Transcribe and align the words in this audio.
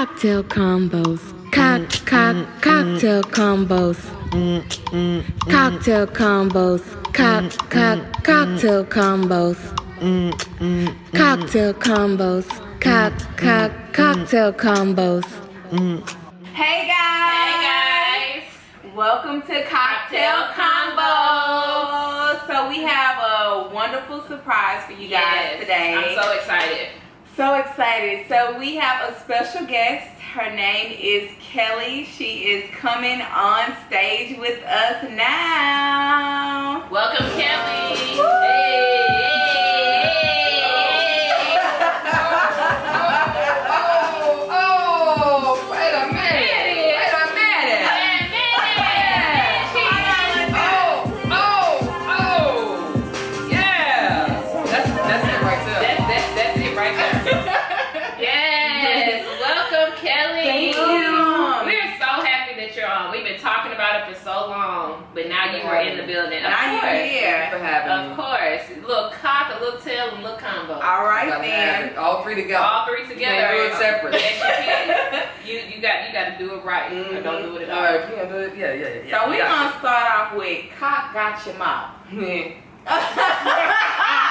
Cocktail 0.00 0.42
combos. 0.44 1.20
Cock, 1.52 2.06
cock, 2.06 2.36
cocktail 2.62 3.22
combos. 3.22 3.98
Cocktail 5.44 6.06
combos. 6.06 6.82
Cock, 7.12 7.68
cock, 7.68 8.24
cocktail 8.24 8.84
combos. 8.86 9.58
Cocktail 11.12 11.74
combos. 11.74 12.48
Cock, 12.80 13.12
cock, 13.36 13.72
cocktail 13.92 14.54
combos. 14.54 15.26
Hey 16.54 16.88
guys! 16.88 17.44
Hey 17.44 18.40
guys. 18.40 18.96
Welcome 18.96 19.42
to 19.42 19.64
Cocktail 19.66 20.48
Combos. 20.56 22.46
So 22.46 22.70
we 22.70 22.82
have 22.84 23.18
a 23.18 23.68
wonderful 23.74 24.22
surprise 24.26 24.82
for 24.86 24.92
you 24.92 25.10
guys 25.10 25.20
Yes, 25.20 25.60
today. 25.60 25.94
I'm 25.94 26.14
so 26.14 26.32
excited. 26.32 26.99
So 27.36 27.54
excited. 27.54 28.26
So 28.28 28.58
we 28.58 28.76
have 28.76 29.10
a 29.10 29.20
special 29.20 29.66
guest. 29.66 30.20
Her 30.20 30.54
name 30.54 30.96
is 31.00 31.30
Keli. 31.52 32.04
She 32.06 32.50
is 32.50 32.70
coming 32.74 33.22
on 33.22 33.74
stage 33.86 34.38
with 34.38 34.62
us 34.64 35.02
now. 35.10 36.88
Welcome, 36.90 37.26
Keli. 37.26 38.16
Woo! 38.16 38.24
Hey, 38.42 38.99
on. 63.00 63.10
We've 63.12 63.24
been 63.24 63.40
talking 63.40 63.72
about 63.72 64.00
it 64.08 64.14
for 64.14 64.20
so 64.22 64.30
long, 64.48 65.04
but 65.14 65.28
now 65.28 65.54
you 65.56 65.62
are 65.62 65.80
in 65.82 65.96
the 65.96 66.04
building. 66.04 66.38
Of 66.38 66.50
Now 66.50 66.72
you're 66.72 66.80
course. 66.80 67.10
here. 67.10 67.48
for 67.50 67.58
having 67.58 67.92
Of 67.92 68.10
me. 68.10 68.16
course. 68.22 68.62
A 68.70 68.80
little 68.86 69.10
cock, 69.10 69.52
a 69.56 69.60
little 69.64 69.80
tail, 69.80 70.08
and 70.10 70.18
a 70.18 70.22
little 70.22 70.38
combo. 70.38 70.74
All 70.74 71.04
right 71.04 71.28
Gotta 71.28 71.42
then. 71.42 71.96
All 71.96 72.22
three 72.22 72.34
together. 72.34 72.64
All 72.64 72.86
three 72.86 73.06
together. 73.06 73.36
Can't 73.36 73.56
do 73.56 73.62
it 73.74 73.78
separate. 73.78 74.14
Yes, 74.14 74.38
you 74.38 74.44
can. 74.64 75.26
You 75.50 75.56
you 75.74 75.80
got 75.82 76.06
you 76.06 76.12
got 76.12 76.26
to 76.30 76.38
do 76.38 76.54
it 76.54 76.64
right, 76.64 76.92
or 76.92 76.96
mm-hmm. 76.96 77.22
don't 77.24 77.42
do 77.42 77.56
it 77.56 77.62
at 77.62 77.70
all. 77.70 77.78
Alright, 77.78 78.00
if 78.02 78.14
can't 78.14 78.28
do 78.30 78.36
it, 78.36 78.56
yeah, 78.56 78.72
yeah, 78.72 79.02
yeah. 79.04 79.24
So 79.24 79.28
we're 79.28 79.38
gonna 79.42 79.72
start 79.78 80.06
off 80.14 80.36
with 80.36 80.66
cock 80.78 81.12
got 81.12 81.44
your 81.44 81.56
mouth. 81.56 81.90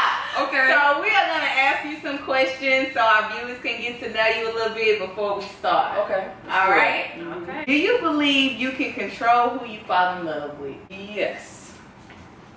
okay. 0.47 0.71
So 0.71 1.01
we 1.01 1.09
are 1.09 1.27
gonna 1.27 1.53
ask 1.67 1.85
you 1.85 1.99
some 2.01 2.19
questions 2.19 2.93
so 2.93 2.99
our 3.01 3.31
viewers 3.31 3.59
can 3.61 3.81
get 3.81 3.99
to 4.01 4.11
know 4.13 4.27
you 4.27 4.51
a 4.51 4.53
little 4.53 4.73
bit 4.75 4.99
before 4.99 5.37
we 5.39 5.45
start. 5.45 5.97
okay. 5.99 6.31
All 6.49 6.69
right. 6.69 7.11
Okay. 7.19 7.65
Do 7.65 7.73
you 7.73 7.99
believe 7.99 8.59
you 8.59 8.71
can 8.71 8.93
control 8.93 9.49
who 9.49 9.65
you 9.65 9.79
fall 9.87 10.19
in 10.19 10.25
love 10.25 10.59
with? 10.59 10.77
Yes. 10.89 11.73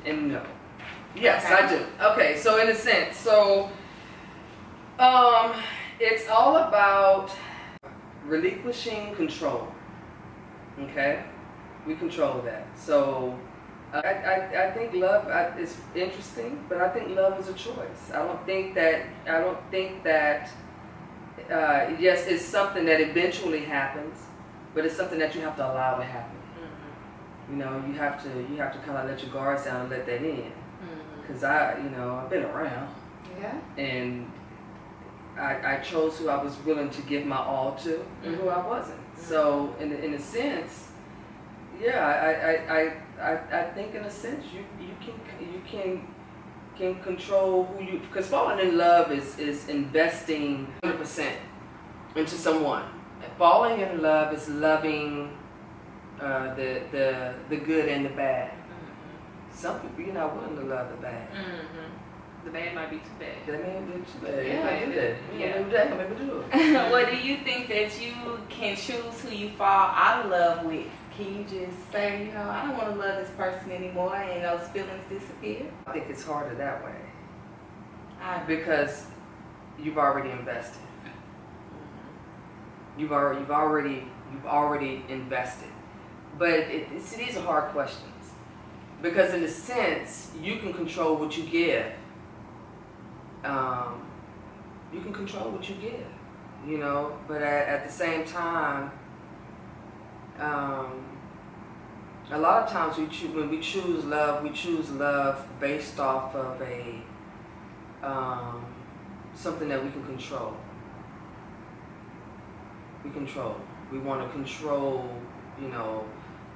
And 0.05 0.29
no. 0.33 0.43
Yes, 1.15 1.45
Okay. 1.45 1.55
I 1.55 1.69
do. 1.69 1.85
Okay, 2.13 2.39
so 2.39 2.59
in 2.61 2.69
a 2.71 2.75
sense, 2.75 3.17
so 3.19 3.71
um 4.99 5.53
it's 6.01 6.29
all 6.29 6.57
about 6.57 7.31
relinquishing 8.25 9.15
control. 9.15 9.69
Okay? 10.81 11.23
We 11.87 11.95
control 11.97 12.41
that. 12.43 12.67
So 12.77 13.39
I, 13.93 13.99
I, 13.99 14.67
I 14.69 14.71
think 14.71 14.95
love 14.95 15.29
is 15.59 15.77
interesting, 15.95 16.65
but 16.69 16.81
I 16.81 16.89
think 16.89 17.15
love 17.15 17.39
is 17.39 17.49
a 17.49 17.53
choice. 17.55 18.11
I 18.13 18.19
don't 18.25 18.45
think 18.47 18.75
that 18.75 19.07
I 19.27 19.41
don't 19.41 19.59
think 19.71 20.03
that 20.05 20.51
uh, 21.51 21.91
yes, 21.99 22.27
it's 22.27 22.45
something 22.45 22.85
that 22.87 23.01
eventually 23.01 23.61
happens, 23.61 24.17
but 24.75 24.85
it's 24.87 24.97
something 24.97 25.19
that 25.19 25.35
you 25.35 25.41
have 25.43 25.57
to 25.57 25.65
allow 25.65 25.97
to 25.99 26.05
happen. 26.05 26.37
Mm-hmm. 26.37 27.53
You 27.53 27.65
know, 27.65 27.85
you 27.87 27.95
have 27.95 28.23
to 28.23 28.29
you 28.51 28.57
have 28.57 28.73
to 28.73 28.79
kind 28.81 28.99
of 28.99 29.09
let 29.09 29.23
your 29.23 29.33
guards 29.33 29.65
down 29.65 29.83
and 29.83 29.91
let 29.91 30.07
that 30.07 30.23
in. 30.23 30.53
Mm-hmm. 30.53 31.33
Cause 31.33 31.45
I, 31.45 31.79
you 31.79 31.91
know, 31.91 32.17
I've 32.17 32.31
been 32.31 32.45
around 32.45 32.95
Yeah. 33.41 33.59
and 33.77 34.31
I, 35.39 35.77
I 35.77 35.77
chose 35.79 36.19
who 36.19 36.29
I 36.29 36.43
was 36.43 36.57
willing 36.65 36.91
to 36.91 37.03
give 37.03 37.25
my 37.27 37.39
all 37.39 37.75
to 37.85 38.05
and 38.23 38.37
who 38.37 38.49
I 38.49 38.67
wasn't. 38.67 39.01
So 39.17 39.75
in 39.81 39.93
in 39.93 40.15
a 40.15 40.19
sense, 40.19 40.89
yeah, 41.81 42.07
I 42.07 42.31
I, 42.51 42.81
I, 42.81 42.93
I, 43.21 43.33
I 43.53 43.65
think 43.75 43.95
in 43.95 44.05
a 44.05 44.11
sense 44.11 44.45
you 44.53 44.65
you 44.81 44.95
can 45.01 45.15
you 45.41 45.63
can 45.67 46.07
can 46.77 47.03
control 47.03 47.65
who 47.65 47.85
you 47.85 48.01
because 48.01 48.27
falling 48.29 48.59
in 48.67 48.77
love 48.77 49.13
is 49.13 49.39
is 49.39 49.69
investing 49.69 50.67
100 50.83 50.99
percent 50.99 51.37
into 52.17 52.37
someone. 52.37 52.85
Falling 53.39 53.81
in 53.81 54.03
love 54.03 54.35
is 54.35 54.49
loving 54.49 55.37
uh, 56.21 56.55
the 56.55 56.83
the 56.91 57.35
the 57.49 57.57
good 57.57 57.89
and 57.89 58.07
the 58.07 58.11
bad. 58.11 58.53
Some 59.53 59.81
people 59.81 60.05
you're 60.05 60.15
not 60.15 60.35
willing 60.35 60.57
to 60.57 60.65
love 60.65 60.91
the 60.91 60.97
bad. 60.97 61.29
Mm-hmm. 61.31 62.45
The 62.45 62.51
bad 62.51 62.75
might 62.75 62.91
be 62.91 62.97
too 62.97 63.17
bad. 63.21 63.37
That 63.47 63.63
man 63.63 63.87
did 63.87 64.07
too 64.07 64.19
bad. 64.23 64.47
Yeah, 64.47 64.89
Yeah, 64.89 65.15
yeah. 65.39 65.39
Yeah, 65.39 65.69
that. 65.69 65.97
Maybe 65.97 66.25
do 66.25 66.45
it. 66.51 66.91
well, 66.91 67.07
do 67.09 67.17
you 67.17 67.37
think 67.45 67.69
that 67.69 68.01
you 68.03 68.15
can 68.49 68.75
choose 68.77 69.21
who 69.21 69.31
you 69.31 69.51
fall 69.51 69.91
out 69.95 70.25
of 70.25 70.31
love 70.31 70.65
with? 70.65 70.87
Can 71.17 71.37
you 71.37 71.45
just 71.45 71.93
say, 71.93 72.27
you 72.27 72.33
know, 72.33 72.49
I 72.49 72.67
don't 72.67 72.77
want 72.77 72.95
to 72.95 72.99
love 72.99 73.19
this 73.19 73.31
person 73.37 73.71
anymore 73.71 74.17
and 74.17 74.43
those 74.43 74.67
feelings 74.69 75.05
disappear? 75.11 75.71
I 75.87 75.93
think 75.93 76.07
it's 76.09 76.25
harder 76.25 76.55
that 76.55 76.83
way 76.83 76.95
I 78.23 78.43
because 78.45 79.07
you've 79.79 79.99
already 79.99 80.31
invested. 80.31 80.83
You've 82.97 83.13
already, 83.13 83.41
you've 83.41 83.51
already, 83.51 84.05
you've 84.33 84.47
already 84.47 85.05
invested. 85.09 85.69
But 86.39 86.51
it, 86.51 86.89
it's, 86.95 87.15
these 87.15 87.37
are 87.37 87.43
hard 87.43 87.73
questions 87.73 88.33
because, 89.03 89.35
in 89.35 89.43
a 89.43 89.49
sense, 89.49 90.31
you 90.41 90.57
can 90.57 90.73
control 90.73 91.17
what 91.17 91.37
you 91.37 91.45
give. 91.45 91.93
Um, 93.45 94.07
you 94.93 95.01
can 95.01 95.13
control 95.13 95.51
what 95.51 95.69
you 95.69 95.75
give, 95.77 96.07
you 96.67 96.79
know. 96.79 97.19
But 97.27 97.43
at, 97.43 97.69
at 97.69 97.87
the 97.87 97.93
same 97.93 98.25
time, 98.25 98.93
um, 100.41 101.05
a 102.31 102.39
lot 102.39 102.63
of 102.65 102.71
times 102.71 102.97
we 102.99 103.07
choo- 103.09 103.29
when 103.29 103.51
we 103.51 103.61
choose 103.61 104.05
love, 104.05 104.43
we 104.43 104.51
choose 104.51 104.91
love 104.91 105.47
based 105.61 105.99
off 106.01 106.35
of 106.35 106.61
a 106.63 107.03
um, 108.03 108.65
something 109.35 109.69
that 109.69 109.83
we 109.85 109.91
can 109.91 110.05
control. 110.05 110.57
We 113.05 113.11
control. 113.11 113.57
We 113.91 113.99
want 113.99 114.25
to 114.27 114.33
control. 114.33 115.09
You 115.61 115.69
know, 115.69 116.05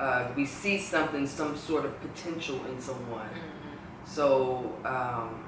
uh, 0.00 0.28
we 0.36 0.46
see 0.46 0.78
something, 0.78 1.26
some 1.26 1.56
sort 1.56 1.84
of 1.84 2.00
potential 2.00 2.60
in 2.66 2.80
someone. 2.80 3.28
So, 4.04 4.72
um, 4.84 5.44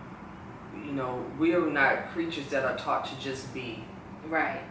you 0.85 0.93
know, 0.93 1.25
we 1.39 1.55
are 1.55 1.67
not 1.67 2.11
creatures 2.11 2.47
that 2.49 2.65
are 2.65 2.77
taught 2.77 3.05
to 3.07 3.19
just 3.21 3.53
be. 3.55 3.85
right. 4.29 4.63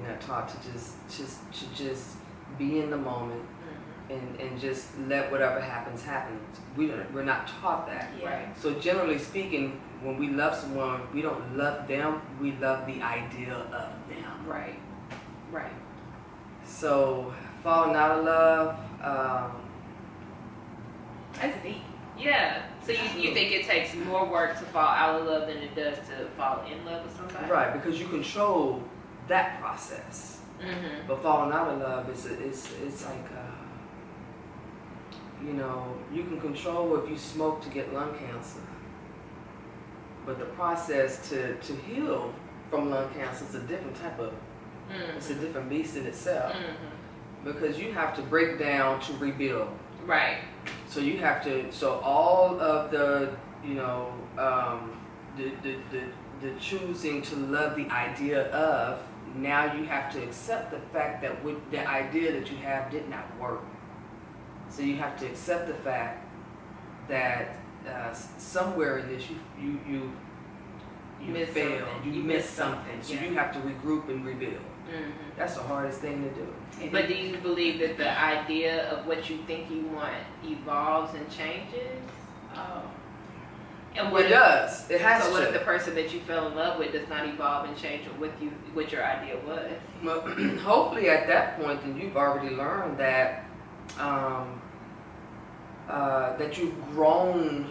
We're 0.00 0.08
not 0.08 0.20
taught 0.20 0.48
to 0.48 0.72
just, 0.72 0.94
just, 1.08 1.52
to 1.52 1.74
just 1.74 2.16
be 2.58 2.80
in 2.80 2.90
the 2.90 2.96
moment 2.96 3.42
and, 4.08 4.40
and 4.40 4.60
just 4.60 4.98
let 5.06 5.30
whatever 5.30 5.60
happens 5.60 6.02
happen. 6.02 6.38
We 6.76 6.88
don't, 6.88 7.12
we're 7.12 7.24
not 7.24 7.46
taught 7.46 7.86
that. 7.86 8.10
Yeah. 8.20 8.28
Right. 8.28 8.58
So 8.60 8.74
generally 8.74 9.18
speaking, 9.18 9.80
when 10.02 10.18
we 10.18 10.28
love 10.28 10.56
someone, 10.56 11.02
we 11.14 11.22
don't 11.22 11.56
love 11.56 11.86
them. 11.86 12.22
We 12.40 12.52
love 12.52 12.86
the 12.86 13.02
idea 13.02 13.54
of 13.54 13.70
them. 13.70 13.90
Right. 14.46 14.78
Right. 15.52 15.72
So 16.64 17.32
falling 17.62 17.94
out 17.94 18.18
of 18.18 18.24
love, 18.24 18.78
um, 19.02 19.60
That's 21.34 21.62
deep. 21.62 21.82
Yeah. 22.18 22.62
So 22.84 22.92
you, 22.92 23.20
you 23.20 23.34
think 23.34 23.52
it 23.52 23.66
takes 23.66 23.94
more 23.94 24.26
work 24.26 24.58
to 24.58 24.64
fall 24.66 24.88
out 24.88 25.20
of 25.20 25.26
love 25.26 25.46
than 25.48 25.58
it 25.58 25.74
does 25.74 25.98
to 26.08 26.26
fall 26.36 26.64
in 26.70 26.84
love 26.84 27.04
with 27.04 27.16
somebody? 27.16 27.50
right? 27.50 27.72
Because 27.72 28.00
you 28.00 28.08
control 28.08 28.82
that 29.30 29.60
process. 29.60 30.40
Mm-hmm. 30.60 31.06
But 31.08 31.22
falling 31.22 31.52
out 31.52 31.68
of 31.72 31.80
love 31.80 32.10
is 32.10 32.26
it's 32.26 32.68
it's 32.84 33.04
like 33.06 33.28
uh, 33.34 33.56
you 35.46 35.54
know 35.54 35.96
you 36.12 36.22
can 36.24 36.38
control 36.40 37.02
if 37.02 37.08
you 37.08 37.16
smoke 37.16 37.62
to 37.62 37.70
get 37.70 37.94
lung 37.94 38.12
cancer, 38.18 38.60
but 40.26 40.38
the 40.38 40.44
process 40.60 41.28
to 41.30 41.54
to 41.56 41.72
heal 41.88 42.34
from 42.68 42.90
lung 42.90 43.08
cancer 43.14 43.44
is 43.46 43.54
a 43.54 43.60
different 43.60 43.96
type 43.96 44.18
of 44.18 44.32
it's 45.16 45.30
a 45.30 45.34
different 45.36 45.70
beast 45.70 45.96
in 45.96 46.04
itself 46.06 46.52
Mm-hmm. 46.52 47.48
because 47.48 47.78
you 47.78 47.92
have 47.92 48.14
to 48.16 48.22
break 48.22 48.58
down 48.58 49.00
to 49.00 49.12
rebuild. 49.14 49.70
Right. 50.04 50.38
So 50.88 51.00
you 51.00 51.16
have 51.18 51.42
to 51.44 51.72
so 51.72 52.00
all 52.04 52.60
of 52.60 52.90
the 52.90 53.30
you 53.64 53.74
know 53.74 54.12
um, 54.36 55.00
the, 55.38 55.52
the 55.62 55.76
the 55.92 56.02
the 56.42 56.50
choosing 56.60 57.22
to 57.22 57.36
love 57.36 57.76
the 57.76 57.88
idea 57.90 58.50
of 58.50 58.98
now 59.34 59.72
you 59.74 59.84
have 59.84 60.12
to 60.12 60.22
accept 60.22 60.70
the 60.72 60.80
fact 60.92 61.22
that 61.22 61.42
with 61.44 61.56
the 61.70 61.86
idea 61.88 62.32
that 62.32 62.50
you 62.50 62.56
have 62.58 62.90
did 62.90 63.08
not 63.08 63.24
work. 63.40 63.60
So 64.68 64.82
you 64.82 64.96
have 64.96 65.18
to 65.20 65.26
accept 65.26 65.66
the 65.68 65.74
fact 65.74 66.26
that 67.08 67.58
uh, 67.88 68.12
somewhere 68.12 68.98
in 68.98 69.08
this 69.08 69.24
you 69.30 69.36
you 69.60 69.80
you 69.88 70.12
you 71.22 71.32
Miss 71.32 71.50
failed, 71.50 71.86
something. 71.88 72.12
you, 72.12 72.20
You 72.20 72.26
missed 72.26 72.36
missed 72.46 72.54
something. 72.54 72.78
something, 73.02 73.02
So 73.02 73.14
yeah. 73.14 73.24
you 73.30 73.34
have 73.36 73.52
to 73.52 73.58
regroup 73.60 74.08
and 74.08 74.24
rebuild. 74.24 74.54
Mhm. 74.90 75.12
That's 75.36 75.54
the 75.54 75.62
hardest 75.62 76.00
thing 76.00 76.22
to 76.22 76.30
do. 76.30 76.90
But 76.90 77.08
do 77.08 77.14
you 77.14 77.36
believe 77.38 77.78
that 77.80 77.96
the 77.98 78.10
idea 78.18 78.88
of 78.90 79.06
what 79.06 79.28
you 79.28 79.38
think 79.46 79.70
you 79.70 79.82
want 79.94 80.14
evolves 80.44 81.14
and 81.14 81.28
changes? 81.30 82.00
Oh. 82.54 82.82
And 83.96 84.12
what 84.12 84.22
It 84.22 84.26
if, 84.26 84.30
does. 84.32 84.90
It 84.90 85.00
has 85.00 85.24
so 85.24 85.32
what 85.32 85.42
if 85.42 85.52
the 85.52 85.58
person 85.60 85.94
that 85.96 86.12
you 86.14 86.20
fell 86.20 86.46
in 86.46 86.54
love 86.54 86.78
with 86.78 86.92
does 86.92 87.08
not 87.08 87.26
evolve 87.26 87.68
and 87.68 87.76
change 87.76 88.04
with 88.20 88.32
you 88.40 88.50
what 88.72 88.92
your 88.92 89.04
idea 89.04 89.36
was? 89.46 89.72
Well, 90.04 90.20
hopefully 90.58 91.08
at 91.08 91.26
that 91.26 91.60
point, 91.60 91.82
then 91.82 91.96
you've 92.00 92.16
already 92.16 92.54
learned 92.54 92.98
that 92.98 93.44
um, 93.98 94.60
uh, 95.88 96.36
that 96.36 96.56
you've 96.56 96.74
grown 96.92 97.68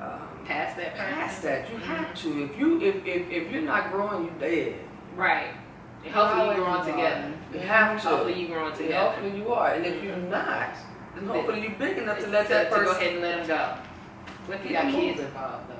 um, 0.00 0.20
Past 0.44 0.76
that 0.76 0.94
person? 0.94 1.14
past 1.14 1.42
that. 1.42 1.70
You 1.70 1.78
have 1.78 2.14
to. 2.16 2.44
If 2.44 2.58
you 2.58 2.80
if, 2.82 2.96
if, 3.06 3.30
if 3.30 3.50
you're 3.50 3.62
not 3.62 3.90
growing, 3.92 4.26
you're 4.26 4.34
dead. 4.50 4.74
Right. 5.16 5.54
And 6.04 6.12
hopefully 6.12 6.40
you 6.42 6.50
Always 6.50 6.58
growing 6.58 6.72
evolving. 6.80 6.94
together. 6.96 7.32
You 7.54 7.58
have 7.60 8.02
to. 8.02 8.08
Hopefully 8.08 8.40
you're 8.40 8.48
growing 8.58 8.76
together. 8.76 8.94
hopefully 9.10 9.38
you 9.38 9.52
are. 9.54 9.72
And 9.72 9.86
if 9.86 10.02
you're 10.04 10.16
not, 10.18 10.74
then 11.14 11.26
hopefully 11.26 11.62
you're 11.62 11.78
big 11.78 11.96
enough 11.96 12.18
to 12.18 12.26
let 12.26 12.46
that 12.50 12.70
to 12.70 12.76
go 12.84 12.90
ahead 12.90 13.12
and 13.14 13.22
let 13.22 13.46
them 13.46 13.46
go. 13.46 13.78
What 14.46 14.58
if 14.60 14.66
you 14.66 14.72
got 14.72 14.90
kids 14.92 15.20
involved 15.20 15.68
though? 15.70 15.74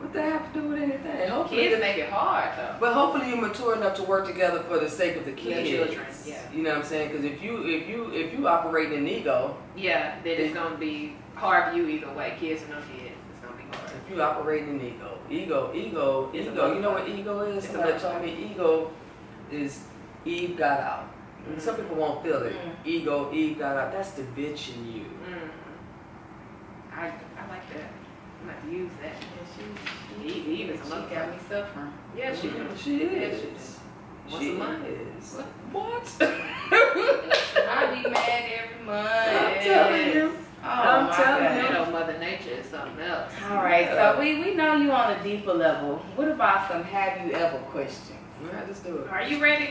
What 0.00 0.12
that 0.12 0.32
have 0.32 0.52
to 0.52 0.60
do 0.60 0.68
with 0.68 0.82
anything? 0.82 1.28
Hopefully, 1.30 1.62
Kids 1.62 1.80
make 1.80 1.96
it 1.98 2.10
hard 2.10 2.50
though. 2.58 2.76
but 2.80 2.92
hopefully 2.92 3.28
you're 3.28 3.40
mature 3.40 3.74
enough 3.76 3.96
to 3.96 4.02
work 4.02 4.26
together 4.26 4.60
for 4.64 4.78
the 4.78 4.88
sake 4.90 5.16
of 5.16 5.24
the 5.24 5.30
The 5.30 5.36
kids. 5.40 5.70
children, 5.70 6.06
yeah. 6.26 6.40
You 6.52 6.62
know 6.62 6.70
what 6.70 6.78
I'm 6.80 6.84
saying? 6.84 7.08
Because 7.10 7.24
if 7.24 7.42
you 7.42 7.64
if 7.66 7.88
you 7.88 8.10
if 8.12 8.32
you 8.36 8.46
operate 8.48 8.92
in 8.92 9.06
ego, 9.06 9.56
Yeah, 9.76 10.16
then 10.24 10.40
it's 10.40 10.54
gonna 10.54 10.76
be 10.76 11.14
hard 11.34 11.70
for 11.72 11.78
you 11.78 11.86
either 11.88 12.12
way. 12.12 12.36
Kids 12.38 12.62
or 12.64 12.68
no 12.68 12.76
kids, 12.92 13.14
it's 13.30 13.40
gonna 13.40 13.56
be 13.56 13.76
hard. 13.76 13.90
if 14.04 14.14
you 14.14 14.20
operate 14.22 14.62
in 14.68 14.80
ego, 14.80 15.18
ego, 15.30 15.70
ego, 15.74 16.30
It's 16.34 16.48
ego. 16.48 16.74
You 16.74 16.80
know 16.80 16.90
what 16.92 17.08
ego 17.08 17.40
is? 17.42 17.64
Somebody 17.68 17.98
told 17.98 18.20
me 18.22 18.50
ego 18.50 18.90
is 19.50 19.84
Eve 20.24 20.56
got 20.56 20.80
out. 20.80 21.08
And 21.46 21.60
Some 21.60 21.76
people 21.76 21.96
won't 21.96 22.22
feel 22.24 22.42
it. 22.42 22.54
Mm. 22.54 22.86
Ego, 22.86 23.30
Eve 23.32 23.58
got 23.58 23.76
out. 23.76 23.92
That's 23.92 24.12
the 24.12 24.22
bitch 24.22 24.74
in 24.74 24.92
you. 24.92 25.02
Mm. 25.28 25.50
I 26.92 27.06
I 27.06 27.48
like 27.50 27.68
that. 27.74 27.90
I'm 28.40 28.46
gonna 28.46 28.48
have 28.48 28.48
to 28.48 28.52
use 28.70 28.90
that. 29.02 29.14
Yeah, 29.20 30.22
she, 30.22 30.28
Eve, 30.38 30.48
Eve 30.48 30.70
is 30.70 30.80
a 30.80 30.84
she 30.84 30.90
motherfucker. 30.90 31.10
got 31.14 31.30
me 31.30 31.36
suffering. 31.48 31.92
Yeah, 32.16 32.34
she 32.36 32.48
do. 32.48 32.66
She 32.76 32.96
is. 33.02 33.78
Once 34.30 34.42
she 34.42 34.50
a 34.50 34.54
month. 34.54 34.86
is. 34.86 35.34
What? 35.34 35.46
What? 35.72 36.16
I 37.68 38.02
be 38.02 38.08
mad 38.10 38.44
every 38.58 38.84
month. 38.86 39.08
I'm 39.08 39.62
telling 39.62 40.12
you. 40.14 40.32
Oh, 40.62 40.66
I'm 40.66 41.06
my 41.08 41.14
telling 41.16 41.44
God. 41.44 41.62
You 41.64 41.72
know, 41.74 41.90
Mother 41.90 42.18
Nature 42.18 42.50
is 42.60 42.66
something 42.66 43.04
else. 43.04 43.30
All 43.50 43.56
right, 43.56 43.84
Yeah. 43.84 44.14
so 44.14 44.18
we, 44.20 44.40
we 44.40 44.54
know 44.54 44.76
you 44.76 44.90
on 44.92 45.12
a 45.12 45.22
deeper 45.22 45.52
level. 45.52 45.96
What 46.16 46.28
about 46.28 46.70
some 46.70 46.84
have 46.84 47.26
you 47.26 47.32
ever 47.34 47.58
questions? 47.70 48.18
Just 48.68 48.84
do 48.84 48.96
it. 48.98 49.08
Are 49.10 49.22
you 49.24 49.40
ready? 49.42 49.70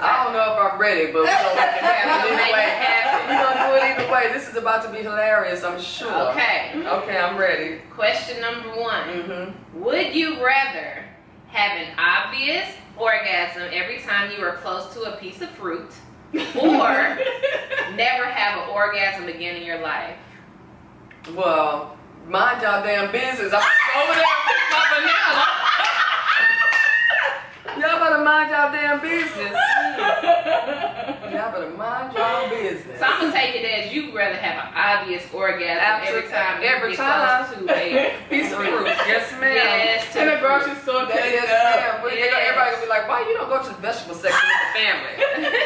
I 0.00 0.24
don't 0.24 0.32
know 0.32 0.54
if 0.54 0.72
I'm 0.72 0.78
ready, 0.80 1.06
but 1.12 1.22
we're 1.22 1.26
gonna 1.26 1.54
make 1.54 1.76
it 1.76 1.82
happen 1.82 2.10
We'll 2.30 2.32
either 2.32 2.36
make 2.36 2.52
way. 2.52 2.60
it 2.60 2.68
happen. 2.70 3.36
We're 3.36 3.42
gonna 3.44 3.68
do 3.68 3.74
it 3.76 3.82
either 4.00 4.12
way. 4.12 4.32
This 4.32 4.48
is 4.48 4.56
about 4.56 4.84
to 4.84 4.90
be 4.90 4.98
hilarious, 4.98 5.62
I'm 5.62 5.80
sure. 5.80 6.30
Okay. 6.30 6.72
Okay, 6.86 7.18
I'm 7.18 7.36
ready. 7.36 7.80
Question 7.94 8.40
number 8.40 8.68
one. 8.80 9.08
Mm-hmm. 9.08 9.82
Would 9.82 10.14
you 10.14 10.44
rather 10.44 11.04
have 11.48 11.78
an 11.78 11.96
obvious 11.98 12.66
orgasm 12.96 13.62
every 13.72 13.98
time 14.00 14.30
you 14.36 14.44
are 14.44 14.56
close 14.56 14.92
to 14.94 15.02
a 15.02 15.16
piece 15.16 15.40
of 15.42 15.50
fruit, 15.50 15.90
or 16.34 16.40
never 17.94 18.24
have 18.26 18.62
an 18.62 18.68
orgasm 18.70 19.28
again 19.28 19.56
in 19.56 19.62
your 19.64 19.80
life? 19.80 20.16
Well, 21.34 21.96
mind 22.28 22.62
y'all 22.62 22.82
damn 22.82 23.10
business. 23.12 23.52
I'm 23.54 23.62
over 24.02 24.14
there 24.14 24.24
and 24.24 24.44
pick 24.46 24.70
my 24.70 24.84
banana. 24.96 25.44
Y'all 27.78 27.98
better 27.98 28.22
mind 28.22 28.50
y'all 28.50 28.70
damn 28.72 29.00
business. 29.00 29.54
Y'all 31.34 31.50
better 31.52 31.70
mind 31.76 32.12
y'all 32.14 32.48
business. 32.48 32.98
So 33.00 33.04
I'm 33.04 33.20
gonna 33.20 33.32
take 33.32 33.54
it 33.56 33.64
as 33.66 33.92
you 33.92 34.14
rather 34.14 34.36
have 34.36 34.64
an 34.64 34.70
obvious 34.74 35.24
orgasm 35.32 35.82
every 36.06 36.22
Absolutely. 36.22 36.30
time 36.30 36.62
you 36.62 36.68
Every 36.68 36.90
get 36.90 36.98
time. 36.98 37.44
close 37.46 37.58
to 37.58 37.74
a 37.74 38.14
Piece 38.30 38.52
of 38.52 38.58
fruit. 38.58 38.86
Yes, 38.86 39.32
ma'am. 39.40 39.54
Yes, 39.54 40.12
to 40.12 40.20
In 40.22 40.26
the 40.28 40.34
the 40.34 40.40
grocery 40.40 40.74
store, 40.82 41.06
That 41.06 41.18
pick 41.18 41.34
is, 41.34 41.42
it 41.44 41.50
up. 41.50 41.74
ma'am. 41.74 42.04
We- 42.04 42.10
they 42.20 42.30
gonna- 42.30 42.44
Everybody 42.44 42.70
gonna 42.70 42.82
be 42.84 42.88
like, 42.88 43.08
why 43.08 43.20
you 43.28 43.34
don't 43.34 43.48
go 43.50 43.58
to 43.62 43.68
the 43.68 43.74
vegetable 43.82 44.14
section 44.14 44.38
with 44.46 44.60
the 44.62 44.70
family? 44.78 45.14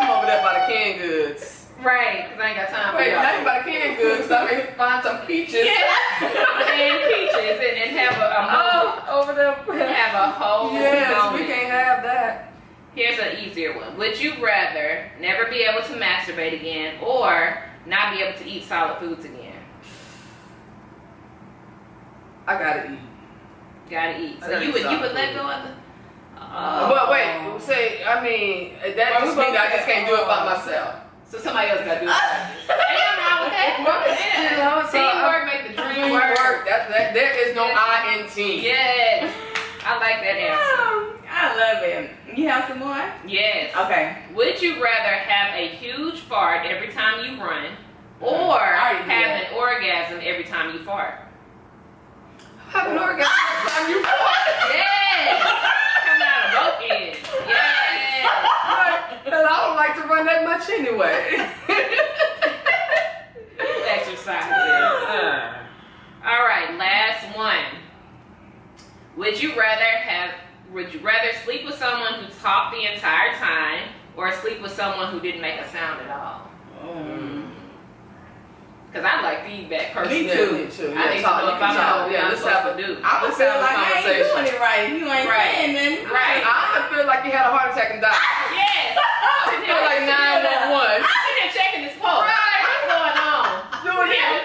I'm 0.00 0.10
over 0.10 0.26
there 0.26 0.42
by 0.42 0.52
the 0.60 0.64
canned 0.72 1.00
goods. 1.00 1.54
Right, 1.80 2.26
because 2.28 2.42
I 2.42 2.48
ain't 2.50 2.58
got 2.58 2.68
time 2.74 2.90
for 2.92 2.98
Wait, 2.98 3.12
y'all. 3.14 3.22
not 3.22 3.32
even 3.34 3.44
by 3.46 3.58
the 3.62 3.70
canned 3.70 3.96
goods. 4.02 4.26
I 4.30 4.44
may 4.50 4.66
find 4.76 4.98
some 5.02 5.18
peaches. 5.30 5.62
and 5.62 5.78
peaches 6.18 6.47
and, 7.82 7.90
and 7.90 7.98
have 7.98 8.18
a, 8.18 8.24
a 8.24 8.38
oh, 8.38 8.84
moment. 8.84 9.04
Oh, 9.08 9.22
over 9.22 9.34
there. 9.34 9.88
have 9.94 10.14
a 10.14 10.32
whole 10.32 10.72
Yes, 10.78 11.16
moment. 11.16 11.40
we 11.40 11.46
can't 11.46 11.70
have 11.70 12.02
that. 12.02 12.52
Here's 12.94 13.18
an 13.18 13.44
easier 13.44 13.76
one. 13.76 13.96
Would 13.96 14.20
you 14.20 14.42
rather 14.44 15.10
never 15.20 15.46
be 15.50 15.62
able 15.62 15.82
to 15.86 15.94
masturbate 15.94 16.58
again 16.58 16.98
or 17.02 17.62
not 17.86 18.14
be 18.14 18.22
able 18.22 18.38
to 18.38 18.48
eat 18.48 18.64
solid 18.64 18.98
foods 18.98 19.24
again? 19.24 19.54
I 22.46 22.58
gotta 22.58 22.92
eat. 22.92 22.98
Gotta 23.90 24.20
eat. 24.20 24.40
So 24.40 24.48
gotta 24.48 24.64
you 24.64 24.70
eat 24.70 24.74
would 24.74 24.82
you 24.82 24.88
solid 24.88 25.00
would 25.02 25.12
let 25.12 25.34
go 25.34 25.48
of 25.48 25.64
the 25.64 25.74
Oh. 26.50 26.88
But 26.88 27.10
wait, 27.10 27.40
oh. 27.44 27.58
say, 27.58 28.04
I 28.04 28.22
mean, 28.22 28.74
that 28.96 28.96
Well, 28.96 29.20
just 29.20 29.36
we 29.36 29.44
means 29.44 29.56
I 29.56 29.70
just 29.70 29.86
can't 29.86 30.06
do 30.06 30.14
it 30.14 30.26
by 30.26 30.40
oh. 30.40 30.56
myself. 30.56 30.94
So 31.30 31.38
somebody 31.38 31.68
else 31.68 31.80
gotta 31.84 32.00
do 32.00 32.08
it. 32.08 32.12
Ain't 32.12 33.04
nothing 33.04 33.20
wrong 33.20 33.44
with 33.44 33.52
that. 33.52 33.76
You 34.48 34.56
know, 34.64 34.80
so 34.88 34.96
Teamwork 34.96 35.44
I- 35.44 35.48
make 35.48 35.62
the 35.68 35.74
dream 35.76 36.12
work. 36.12 36.36
Teamwork. 36.36 36.64
That, 36.64 36.88
that, 36.88 37.12
there 37.12 37.48
is 37.48 37.54
no 37.54 37.64
I 37.68 38.16
in 38.16 38.30
team. 38.30 38.62
Yes. 38.64 39.34
I 39.84 39.98
like 40.00 40.20
that 40.24 40.36
answer. 40.36 41.18
I 41.30 41.56
love 41.56 41.82
it. 41.84 42.10
You 42.36 42.48
have 42.48 42.68
some 42.68 42.78
more? 42.78 43.12
Yes. 43.26 43.74
Okay. 43.76 44.16
Would 44.34 44.62
you 44.62 44.82
rather 44.82 45.16
have 45.16 45.54
a 45.54 45.68
huge 45.76 46.20
fart 46.20 46.66
every 46.66 46.92
time 46.92 47.24
you 47.24 47.38
run 47.40 47.72
mm-hmm. 48.20 48.24
or 48.24 48.58
have 48.58 49.06
already 49.08 49.46
an 49.46 49.54
orgasm 49.54 50.20
every 50.22 50.44
time 50.44 50.72
you 50.74 50.82
fart? 50.82 51.20
Have 52.68 52.88
an 52.88 52.98
orgasm 52.98 53.32
every 53.56 53.70
time 53.70 53.90
you 53.90 54.02
fart. 54.04 54.48
Yes! 54.72 55.42
Coming 56.04 56.22
out 56.24 56.44
of 56.46 56.52
both 56.56 56.90
ends. 56.90 57.18
Yes! 57.46 57.87
I 59.48 59.66
don't 59.66 59.76
like 59.76 59.94
to 59.96 60.02
run 60.08 60.26
that 60.26 60.44
much 60.44 60.68
anyway. 60.70 61.50
Exercises. 63.88 64.52
All 66.24 66.44
right, 66.44 66.76
last 66.78 67.36
one. 67.36 67.64
Would 69.16 69.42
you 69.42 69.58
rather 69.58 69.82
have? 69.84 70.34
Would 70.72 70.92
you 70.92 71.00
rather 71.00 71.32
sleep 71.44 71.64
with 71.64 71.76
someone 71.76 72.14
who 72.14 72.26
talked 72.42 72.74
the 72.76 72.92
entire 72.92 73.32
time, 73.36 73.88
or 74.16 74.30
sleep 74.32 74.60
with 74.60 74.72
someone 74.72 75.10
who 75.12 75.20
didn't 75.20 75.40
make 75.40 75.58
a 75.58 75.68
sound 75.70 76.00
at 76.02 76.10
all? 76.10 76.42
Mm. 76.84 77.44
Because 78.90 79.04
I 79.04 79.20
like 79.22 79.44
feedback 79.46 79.92
personally. 79.92 80.24
Me 80.24 80.32
too. 80.32 80.52
me 80.52 80.66
too. 80.70 80.94
I 80.96 81.10
need 81.14 81.20
to 81.20 81.28
know 81.28 81.54
if 81.56 81.62
I'm 81.62 81.74
talk. 81.76 82.10
Yeah, 82.12 82.28
let's 82.28 82.42
have 82.44 82.66
a 82.72 82.76
do. 82.80 82.96
I 83.04 83.22
would 83.22 83.34
feel 83.34 83.48
like 83.48 83.76
I 83.76 84.00
ain't 84.00 84.32
doing 84.32 84.46
it 84.46 84.58
right. 84.60 84.88
You 84.88 85.06
ain't 85.12 85.28
Right. 85.28 85.54
saying 85.54 85.72
nothing. 85.74 86.08
Right. 86.12 86.42
I 86.44 86.46
would 86.88 86.96
feel 86.96 87.06
like 87.06 87.24
you 87.24 87.30
had 87.32 87.46
a 87.48 87.50
heart 87.52 87.70
attack 87.72 87.90
and 87.92 88.00
died. 88.00 88.16
I 89.48 89.56
feel 89.64 89.80
like 89.80 90.04
911. 90.04 91.00
I'm 91.00 91.08
sitting 91.08 91.38
there 91.40 91.52
checking 91.56 91.82
this 91.88 91.96
pulse. 91.96 92.28
What's 92.28 92.86
going 92.88 93.16
on? 93.16 93.44
Do 93.84 93.90
it 94.04 94.08
again. 94.12 94.44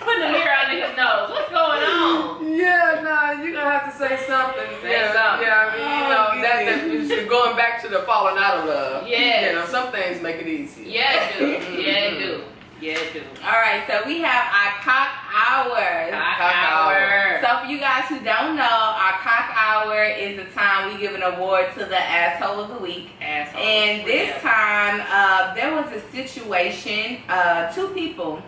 Putting 0.00 0.22
the 0.22 0.30
mirror 0.30 0.54
under 0.54 0.76
his 0.86 0.94
nose. 0.96 1.26
What's 1.34 1.50
going 1.50 1.82
on? 1.82 2.54
Yeah, 2.54 3.00
nah, 3.02 3.42
you're 3.42 3.52
gonna 3.52 3.70
have 3.70 3.90
to 3.90 3.94
say 3.98 4.20
something. 4.26 4.68
Say 4.82 4.90
yeah, 4.92 5.12
something. 5.12 5.46
Yeah, 5.48 5.64
I 5.64 5.74
mean, 5.74 5.82
you 5.82 6.04
Oh, 6.04 6.12
know, 6.12 6.42
that, 6.42 6.64
that 6.64 7.24
oh, 7.24 7.28
going 7.28 7.56
back 7.56 7.82
to 7.82 7.88
the 7.88 8.00
falling 8.06 8.36
out 8.38 8.58
of 8.58 8.64
love. 8.66 9.08
Yeah. 9.08 9.48
You 9.48 9.52
know, 9.56 9.66
some 9.66 9.90
things 9.90 10.22
make 10.22 10.36
it 10.36 10.46
easy. 10.46 10.84
Yeah, 10.86 11.28
it 11.28 11.38
do. 11.38 11.46
Yeah, 11.82 12.14
it 12.14 12.18
do. 12.18 12.38
Mm-hmm. 12.38 12.53
Yeah. 12.80 12.98
All 13.44 13.52
right, 13.52 13.84
so 13.86 14.02
we 14.06 14.20
have 14.20 14.46
our 14.52 14.82
cock 14.82 15.08
hour. 15.32 16.10
Cock 16.10 16.38
Cock 16.38 16.54
hour. 16.54 16.94
hour. 16.94 17.40
So 17.40 17.64
for 17.64 17.66
you 17.70 17.78
guys 17.78 18.04
who 18.08 18.16
don't 18.20 18.56
know, 18.56 18.62
our 18.62 19.12
cock 19.22 19.54
hour 19.56 20.04
is 20.04 20.36
the 20.36 20.44
time 20.52 20.92
we 20.92 21.00
give 21.00 21.14
an 21.14 21.22
award 21.22 21.68
to 21.74 21.84
the 21.86 21.98
asshole 21.98 22.60
of 22.60 22.68
the 22.68 22.78
week. 22.78 23.10
Asshole. 23.20 23.60
And 23.62 24.06
this 24.06 24.40
time, 24.42 25.02
uh, 25.08 25.54
there 25.54 25.72
was 25.74 25.90
a 25.92 26.00
situation. 26.10 27.18
Uh, 27.28 27.72
two 27.72 27.88
people. 27.88 28.42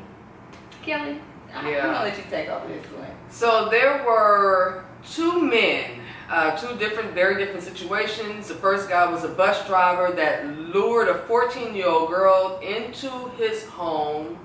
Keli, 0.85 1.19
yeah. 1.49 1.59
I'm 1.59 1.65
gonna 1.65 2.05
let 2.05 2.17
you 2.17 2.25
take 2.31 2.49
over 2.49 2.67
this 2.69 2.85
one. 2.93 3.07
So 3.31 3.69
there 3.71 4.05
were 4.05 4.85
two 5.11 5.41
men, 5.43 6.01
uh, 6.29 6.57
two 6.57 6.77
different, 6.77 7.13
very 7.13 7.37
different 7.37 7.63
situations. 7.63 8.49
The 8.49 8.55
first 8.55 8.89
guy 8.89 9.11
was 9.11 9.25
a 9.25 9.29
bus 9.29 9.67
driver 9.67 10.13
that 10.17 10.47
lured 10.47 11.09
a 11.09 11.19
14 11.27 11.75
year 11.75 11.89
old 11.89 12.11
girl 12.11 12.61
into 12.63 13.11
his 13.37 13.65
home 13.67 14.39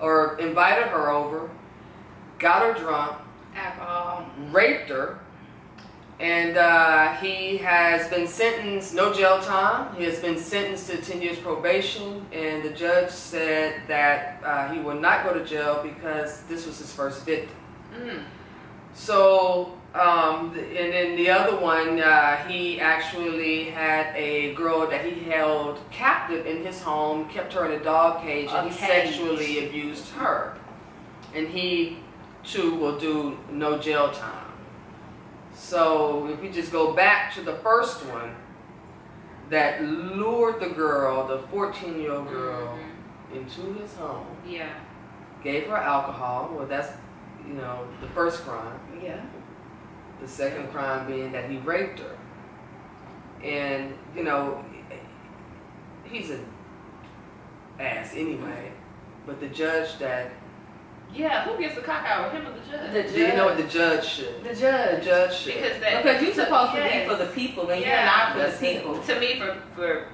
or 0.00 0.38
invited 0.38 0.88
her 0.88 1.10
over, 1.10 1.50
got 2.38 2.62
her 2.62 2.80
drunk, 2.80 3.18
Alcohol. 3.54 4.26
raped 4.50 4.90
her, 4.90 5.18
and 6.20 6.56
uh, 6.56 7.14
he 7.16 7.56
has 7.58 8.08
been 8.08 8.28
sentenced, 8.28 8.94
no 8.94 9.12
jail 9.12 9.40
time. 9.40 9.94
He 9.96 10.04
has 10.04 10.20
been 10.20 10.38
sentenced 10.38 10.88
to 10.90 10.98
10 10.98 11.20
years 11.20 11.38
probation, 11.38 12.24
and 12.32 12.62
the 12.62 12.70
judge 12.70 13.10
said 13.10 13.82
that 13.88 14.40
uh, 14.44 14.72
he 14.72 14.78
will 14.80 14.98
not 14.98 15.24
go 15.24 15.34
to 15.34 15.44
jail 15.44 15.80
because 15.82 16.42
this 16.42 16.66
was 16.66 16.78
his 16.78 16.92
first 16.92 17.24
victim. 17.24 17.56
Mm. 17.96 18.22
So 18.94 19.76
Um, 19.94 20.50
and 20.56 20.92
then 20.92 21.14
the 21.14 21.30
other 21.30 21.56
one, 21.56 22.00
uh, 22.00 22.36
he 22.48 22.80
actually 22.80 23.66
had 23.66 24.14
a 24.16 24.52
girl 24.54 24.88
that 24.90 25.04
he 25.04 25.20
held 25.30 25.78
captive 25.92 26.46
in 26.46 26.64
his 26.64 26.82
home, 26.82 27.28
kept 27.28 27.52
her 27.52 27.64
in 27.66 27.80
a 27.80 27.84
dog 27.84 28.20
cage, 28.20 28.50
and 28.52 28.68
he 28.68 28.76
cage. 28.76 28.88
sexually 29.14 29.68
abused 29.68 30.08
her. 30.14 30.56
And 31.32 31.46
he 31.46 31.98
too 32.42 32.74
will 32.74 32.98
do 32.98 33.38
no 33.52 33.78
jail 33.78 34.10
time. 34.10 34.52
So 35.54 36.26
if 36.26 36.40
we 36.40 36.48
just 36.50 36.72
go 36.72 36.92
back 36.92 37.32
to 37.34 37.42
the 37.42 37.54
first 37.56 38.04
one, 38.06 38.34
that 39.50 39.80
lured 39.84 40.58
the 40.60 40.70
girl, 40.70 41.28
the 41.28 41.38
14 41.52 42.00
year 42.00 42.12
old 42.12 42.28
girl, 42.28 42.76
Mhm. 43.32 43.36
into 43.36 43.80
his 43.80 43.94
home, 43.96 44.26
Yeah. 44.44 44.70
gave 45.44 45.68
her 45.68 45.76
alcohol. 45.76 46.50
Well, 46.52 46.66
that's 46.66 46.88
you 47.46 47.54
know 47.54 47.86
the 48.00 48.08
first 48.08 48.44
crime. 48.44 48.80
Yeah. 49.00 49.20
The 50.20 50.28
second 50.28 50.70
crime 50.70 51.06
being 51.06 51.32
that 51.32 51.50
he 51.50 51.58
raped 51.58 52.00
her. 52.00 52.16
And, 53.42 53.94
you 54.16 54.22
know, 54.24 54.64
he's 56.04 56.30
an 56.30 56.46
ass 57.78 58.12
anyway. 58.14 58.72
But 59.26 59.40
the 59.40 59.48
judge 59.48 59.98
that, 59.98 60.30
Yeah. 61.12 61.44
Who 61.44 61.58
gets 61.60 61.74
the 61.76 61.80
cock 61.82 62.04
out? 62.06 62.32
Him 62.32 62.46
or 62.46 62.52
the 62.52 62.60
judge? 62.70 62.92
The 62.92 63.12
do 63.12 63.20
you 63.20 63.28
know 63.34 63.44
what 63.46 63.56
the 63.56 63.62
judge 63.64 64.04
should? 64.04 64.42
The 64.42 64.54
judge. 64.54 64.60
The 65.00 65.04
judge. 65.04 65.04
judge 65.04 65.36
should. 65.36 65.54
because 65.54 65.80
that 65.80 66.02
Because 66.02 66.22
you're 66.22 66.34
supposed 66.34 66.72
to 66.72 66.78
Yes. 66.78 67.08
be 67.08 67.08
for 67.16 67.24
the 67.24 67.30
people 67.30 67.70
and 67.70 67.80
Yeah, 67.80 67.88
you're 67.96 68.04
not 68.44 68.50
for 68.52 68.52
the 68.66 68.74
people. 68.74 68.98
to 69.00 69.20
me 69.20 69.38
for 69.38 69.56
for 69.76 70.08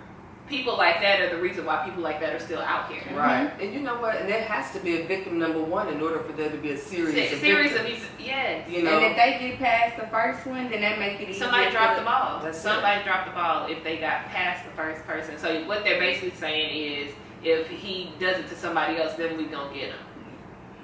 people 0.51 0.77
like 0.77 1.01
that 1.01 1.21
are 1.21 1.31
the 1.35 1.41
reason 1.41 1.65
why 1.65 1.83
people 1.85 2.03
like 2.03 2.21
that 2.21 2.35
are 2.35 2.41
still 2.41 2.61
out 2.61 2.91
here. 2.93 3.01
Right. 3.17 3.51
And 3.61 3.73
you 3.73 3.81
know 3.81 3.99
what? 4.01 4.17
And 4.17 4.29
there 4.29 4.43
has 4.43 4.73
to 4.73 4.81
be 4.81 5.01
a 5.01 5.07
victim 5.07 5.39
number 5.39 5.63
one 5.63 5.89
in 5.89 6.03
order 6.03 6.19
for 6.19 6.33
there 6.33 6.51
to 6.51 6.57
be 6.59 6.73
a 6.73 6.77
series 6.79 7.15
Se- 7.15 7.33
of 7.35 7.41
series 7.41 7.73
of 7.77 7.83
victims. 7.83 8.03
these, 8.19 8.27
yes. 8.27 8.69
You 8.69 8.83
know, 8.83 8.91
And 8.99 9.05
if 9.13 9.17
they 9.17 9.49
get 9.49 9.59
past 9.61 9.97
the 9.97 10.07
first 10.09 10.45
one, 10.47 10.69
then 10.69 10.81
that 10.83 10.99
make 10.99 11.21
it 11.21 11.31
easier. 11.31 11.45
Somebody 11.45 11.71
dropped 11.71 11.99
the 11.99 12.05
ball. 12.05 12.41
That's 12.43 12.59
it. 12.59 12.61
Somebody 12.61 13.05
dropped 13.05 13.27
the 13.29 13.33
ball 13.35 13.67
if 13.71 13.83
they 13.85 13.97
got 13.99 14.27
past 14.27 14.65
the 14.67 14.73
first 14.73 15.07
person. 15.07 15.39
So 15.39 15.65
what 15.67 15.85
they're 15.85 16.01
basically 16.01 16.33
saying 16.33 17.05
is, 17.07 17.15
if 17.43 17.69
he 17.69 18.13
does 18.19 18.37
it 18.39 18.49
to 18.49 18.57
somebody 18.57 18.99
else, 18.99 19.15
then 19.15 19.39
we 19.39 19.45
gonna 19.47 19.73
get 19.73 19.91
him, 19.91 19.99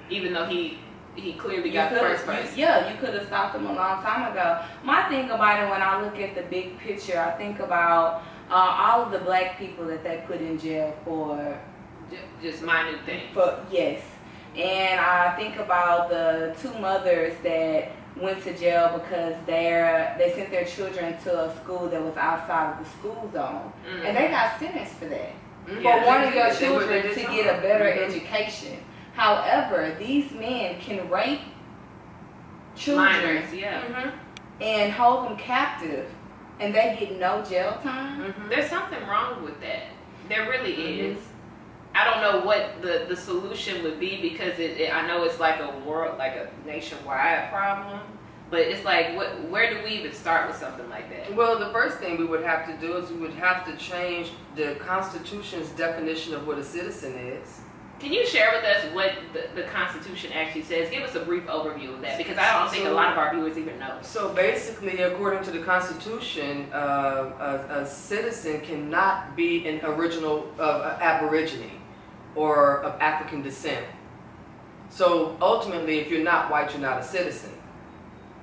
even 0.09 0.33
though 0.33 0.45
he 0.45 0.79
he 1.15 1.33
clearly 1.33 1.69
You 1.69 1.73
got 1.73 1.89
the 1.91 1.99
could- 1.99 2.09
first 2.09 2.27
you- 2.27 2.31
person. 2.33 2.57
yeah, 2.59 2.91
you 2.91 2.97
could 2.99 3.11
have 3.15 3.25
stopped 3.25 3.55
him 3.55 3.65
a 3.65 3.73
long 3.73 4.03
time 4.03 4.31
ago. 4.31 4.59
My 4.83 5.09
thing 5.09 5.31
about 5.31 5.63
it, 5.63 5.67
when 5.71 5.81
I 5.81 5.99
look 5.99 6.19
at 6.19 6.35
the 6.35 6.43
big 6.43 6.77
picture, 6.77 7.19
I 7.19 7.31
think 7.31 7.59
about 7.59 8.21
uh, 8.49 8.53
all 8.53 9.03
of 9.03 9.11
the 9.11 9.19
black 9.19 9.57
people 9.57 9.85
that 9.85 10.03
they 10.03 10.23
put 10.27 10.39
in 10.41 10.59
jail 10.59 10.95
for 11.03 11.57
Ju- 12.09 12.17
Just 12.41 12.61
minute 12.63 12.99
things. 13.05 13.23
For 13.33 13.59
yes, 13.69 14.01
and 14.55 14.99
I 14.99 15.35
think 15.35 15.57
about 15.57 16.09
the 16.09 16.55
two 16.61 16.73
mothers 16.79 17.33
that 17.43 17.91
went 18.15 18.41
to 18.43 18.57
jail 18.57 18.91
because 18.97 19.35
they're 19.45 20.15
they 20.17 20.31
sent 20.33 20.49
their 20.49 20.63
children 20.65 21.17
to 21.23 21.39
a 21.49 21.55
school 21.61 21.87
that 21.89 22.01
was 22.01 22.15
outside 22.15 22.73
of 22.73 22.83
the 22.85 22.89
school 22.91 23.29
zone, 23.33 23.71
Mhm. 23.85 24.05
and 24.05 24.17
they 24.17 24.29
got 24.29 24.57
sentenced 24.59 24.93
for 24.93 25.05
that. 25.05 25.31
Mhm. 25.67 25.83
Yeah, 25.83 25.99
for 26.01 26.07
wanting 26.07 26.33
your 26.33 26.47
did. 26.49 26.55
They 26.59 26.69
were- 26.69 26.85
they 26.85 27.01
children 27.01 27.15
to 27.27 27.43
get 27.43 27.57
a 27.57 27.61
better 27.61 27.85
Mhm. 27.85 28.05
education. 28.07 28.77
However, 29.13 29.91
these 29.99 30.31
men 30.31 30.79
can 30.79 31.09
rape 31.09 31.41
children 32.75 33.05
Minors, 33.05 33.53
yeah. 33.53 33.81
And 34.61 34.91
hold 34.93 35.25
them 35.25 35.37
captive, 35.37 36.09
and 36.59 36.73
they 36.73 36.95
get 36.99 37.19
no 37.19 37.43
jail 37.43 37.77
time. 37.83 38.33
Mhm. 38.33 38.49
There's 38.49 38.69
something 38.69 39.05
wrong 39.07 39.43
with 39.43 39.59
that. 39.61 39.83
There 40.29 40.49
really 40.49 40.73
Mhm. 40.75 41.15
is. 41.15 41.17
I 41.95 42.03
don't 42.05 42.21
know 42.21 42.45
what 42.45 42.81
the, 42.81 43.05
the 43.09 43.15
solution 43.15 43.81
would 43.83 43.99
be 43.99 44.21
because 44.21 44.59
it, 44.59 44.79
it 44.79 44.93
I 44.93 45.07
know 45.07 45.23
it's 45.23 45.39
like 45.39 45.59
a 45.59 45.71
world 45.85 46.17
like 46.17 46.33
a 46.33 46.47
nationwide 46.67 47.49
problem, 47.51 48.01
but 48.51 48.59
it's 48.59 48.85
like 48.85 49.15
what 49.15 49.41
where 49.49 49.73
do 49.73 49.83
we 49.83 49.91
even 49.91 50.13
start 50.13 50.47
with 50.47 50.57
something 50.57 50.87
like 50.89 51.09
that? 51.09 51.33
Well, 51.35 51.57
the 51.57 51.69
first 51.71 51.97
thing 51.97 52.17
we 52.17 52.25
would 52.25 52.43
have 52.43 52.67
to 52.67 52.73
do 52.85 52.97
is 52.97 53.09
we 53.09 53.17
would 53.17 53.33
have 53.35 53.65
to 53.65 53.75
change 53.77 54.31
the 54.55 54.75
Constitution's 54.75 55.69
definition 55.69 56.33
of 56.35 56.45
what 56.45 56.57
a 56.59 56.63
citizen 56.63 57.15
is. 57.17 57.61
Can 57.99 58.13
you 58.13 58.27
share 58.27 58.51
with 58.53 58.63
us 58.63 58.93
what 58.93 59.11
the, 59.33 59.47
the 59.59 59.67
Constitution 59.69 60.31
actually 60.33 60.61
says? 60.63 60.89
Give 60.91 61.01
us 61.01 61.15
a 61.15 61.21
brief 61.21 61.45
overview 61.47 61.95
of 61.95 62.01
that 62.01 62.17
because 62.19 62.37
I 62.37 62.59
don't 62.59 62.71
think 62.71 62.85
a 62.85 62.91
lot 62.91 63.11
of 63.11 63.17
our 63.17 63.33
viewers 63.33 63.57
even 63.57 63.79
know. 63.79 63.97
So 64.03 64.29
basically, 64.33 65.01
according 65.01 65.43
to 65.45 65.51
the 65.51 65.63
Constitution, 65.63 66.71
uh, 66.71 67.65
a, 67.69 67.81
a 67.81 67.85
citizen 67.87 68.61
cannot 68.61 69.35
be 69.35 69.67
an 69.67 69.83
original 69.83 70.47
uh, 70.59 70.97
Aborigine 71.01 71.71
or 72.35 72.83
of 72.83 73.01
African 73.01 73.41
descent. 73.41 73.85
So 74.89 75.35
ultimately, 75.41 75.99
if 75.99 76.09
you're 76.11 76.23
not 76.23 76.51
white, 76.51 76.71
you're 76.71 76.81
not 76.81 77.01
a 77.01 77.03
citizen. 77.03 77.51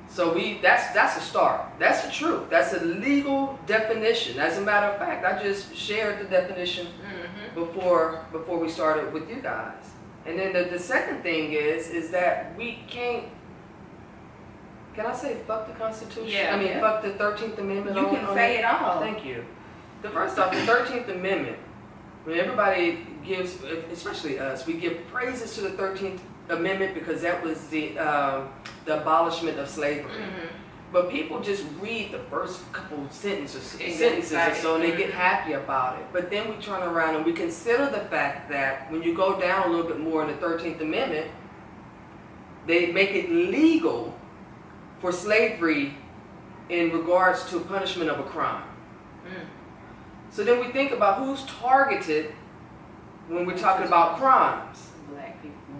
So 0.09 0.35
we 0.35 0.59
that's 0.63 0.93
that's 0.93 1.17
a 1.17 1.21
start. 1.21 1.63
That's 1.79 2.05
the 2.05 2.13
truth. 2.13 2.51
That's 2.51 2.73
a 2.73 2.85
legal 2.85 3.59
definition. 3.67 4.39
As 4.39 4.59
a 4.59 4.61
matter 4.61 4.87
of 4.87 4.99
fact, 4.99 5.25
I 5.25 5.43
just 5.43 5.75
shared 5.75 6.21
the 6.21 6.25
definition. 6.25 6.89
Before 7.55 8.25
before 8.33 8.59
we 8.59 8.69
started 8.69 9.13
with 9.13 9.29
you 9.29 9.37
guys. 9.37 9.91
And 10.27 10.39
then 10.39 10.53
the, 10.53 10.65
the 10.65 10.79
second 10.79 11.23
thing 11.23 11.53
is 11.53 11.89
is 11.89 12.11
that 12.11 12.57
we 12.57 12.79
can't 12.89 13.25
can 14.95 15.07
I 15.07 15.15
say 15.15 15.37
fuck 15.47 15.67
the 15.67 15.75
Constitution? 15.75 16.29
Yeah. 16.29 16.55
I 16.55 16.59
mean 16.59 16.69
Yeah. 16.69 16.81
fuck 16.81 17.03
the 17.03 17.11
thirteenth 17.15 17.59
amendment. 17.59 17.97
You 17.97 18.07
on- 18.07 18.17
can 18.17 18.25
on 18.27 18.35
say 18.35 18.59
it 18.59 18.65
all. 18.65 19.01
Thank 19.01 19.25
you. 19.25 19.45
The 20.03 20.11
first 20.11 20.39
off, 20.39 20.53
the 20.53 20.61
thirteenth 20.67 21.09
amendment, 21.09 21.57
when 22.25 22.39
everybody 22.39 23.07
gives 23.25 23.63
especially 23.91 24.39
us, 24.39 24.67
we 24.67 24.75
give 24.75 25.07
praises 25.09 25.55
to 25.55 25.63
the 25.63 25.71
thirteenth 25.71 26.23
amendment 26.51 26.95
because 26.95 27.23
that 27.23 27.43
was 27.43 27.67
the 27.69 27.99
um, 27.99 28.51
the 28.85 29.01
abolishment 29.01 29.59
of 29.59 29.69
slavery. 29.69 30.11
Mm-hmm. 30.13 30.47
But 30.95 31.11
people 31.11 31.41
just 31.41 31.65
read 31.81 32.13
the 32.13 32.21
first 32.31 32.73
couple 32.73 33.05
sentences, 33.11 33.65
sentences 33.65 34.33
or 34.33 34.55
so, 34.55 34.75
and 34.77 34.85
they 34.85 34.93
get 34.97 35.11
Mhm. 35.11 35.15
happy 35.15 35.55
about 35.55 35.99
it. 35.99 36.07
But 36.13 36.31
then 36.31 36.49
we 36.49 36.55
turn 36.63 36.85
around 36.85 37.17
and 37.17 37.25
we 37.25 37.33
consider 37.33 37.87
the 37.87 38.05
fact 38.15 38.49
that 38.51 38.93
when 38.93 39.03
you 39.03 39.13
go 39.13 39.41
down 39.41 39.67
a 39.67 39.71
little 39.73 39.89
bit 39.89 39.99
more 39.99 40.23
in 40.23 40.29
the 40.29 40.35
Thirteenth 40.35 40.81
Amendment, 40.81 41.33
they 42.67 42.93
make 42.93 43.11
it 43.11 43.29
legal 43.29 44.15
for 45.01 45.11
slavery 45.11 45.99
in 46.69 46.93
regards 46.93 47.51
to 47.51 47.59
punishment 47.59 48.09
of 48.09 48.21
a 48.21 48.23
crime. 48.23 48.63
Mm. 49.27 49.47
So 50.31 50.45
then 50.45 50.61
we 50.61 50.69
think 50.69 50.93
about 50.93 51.19
who's 51.19 51.43
targeted 51.47 52.33
when 53.27 53.47
we're 53.47 53.59
talking 53.59 53.85
about 53.85 54.17
crimes. 54.21 54.91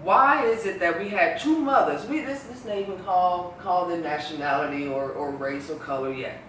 Why 0.05 0.45
is 0.45 0.67
it 0.67 0.79
that 0.81 0.99
we 0.99 1.09
had 1.09 1.39
two 1.39 1.57
mothers? 1.57 2.05
We 2.05 2.21
this 2.21 2.43
this 2.43 2.63
not 2.63 2.77
even 2.77 2.99
call 2.99 3.55
call 3.59 3.87
them 3.87 4.03
nationality 4.03 4.87
or, 4.87 5.09
or 5.09 5.31
race 5.31 5.71
or 5.71 5.77
color 5.77 6.13
yet. 6.13 6.41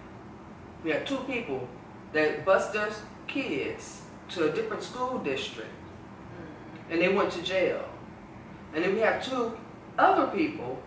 We 0.83 0.91
had 0.91 1.07
two 1.07 1.17
people 1.25 1.67
that 2.13 2.45
bust 2.45 2.73
their 2.73 2.91
kids 3.25 4.03
to 4.29 4.51
a 4.51 4.53
different 4.53 4.83
school 4.83 5.17
district 5.17 5.71
mm-hmm. 5.71 6.91
and 6.91 7.01
they 7.01 7.09
went 7.09 7.31
to 7.31 7.41
jail. 7.41 7.83
And 8.75 8.83
then 8.83 8.93
we 8.93 8.99
have 8.99 9.25
two 9.25 9.57
other 9.97 10.27
people 10.27 10.79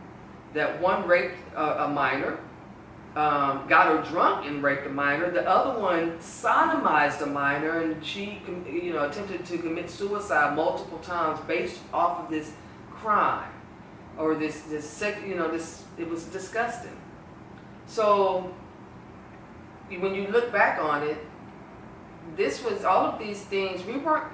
that 0.55 0.81
one 0.81 1.09
raped 1.09 1.39
a, 1.57 1.87
a 1.87 1.89
minor, 1.89 2.39
um, 3.17 3.67
got 3.69 3.89
her 3.89 4.09
drunk 4.09 4.47
and 4.47 4.63
raped 4.63 4.87
a 4.87 4.91
minor. 4.91 5.31
The 5.31 5.49
other 5.49 5.81
one 5.81 6.19
sodomized 6.19 7.21
a 7.23 7.27
minor, 7.27 7.81
and 7.81 8.05
she, 8.05 8.41
you 8.71 8.93
know, 8.93 9.09
attempted 9.09 9.45
to 9.47 9.59
commit 9.59 9.91
suicide 9.91 10.55
multiple 10.55 10.99
times 10.99 11.41
based 11.41 11.81
off 11.93 12.25
of 12.25 12.31
this 12.31 12.53
crime 12.91 13.51
or 14.19 14.35
this 14.35 14.63
this 14.63 14.89
sec- 14.89 15.27
you 15.27 15.35
know 15.35 15.51
this 15.51 15.85
it 15.99 16.09
was 16.09 16.25
disgusting. 16.25 16.97
So 17.87 18.55
when 19.89 20.15
you 20.15 20.29
look 20.29 20.53
back 20.53 20.81
on 20.81 21.03
it, 21.03 21.19
this 22.37 22.63
was 22.63 22.85
all 22.85 23.07
of 23.07 23.19
these 23.19 23.43
things. 23.43 23.85
We 23.85 23.97
weren't. 23.97 24.31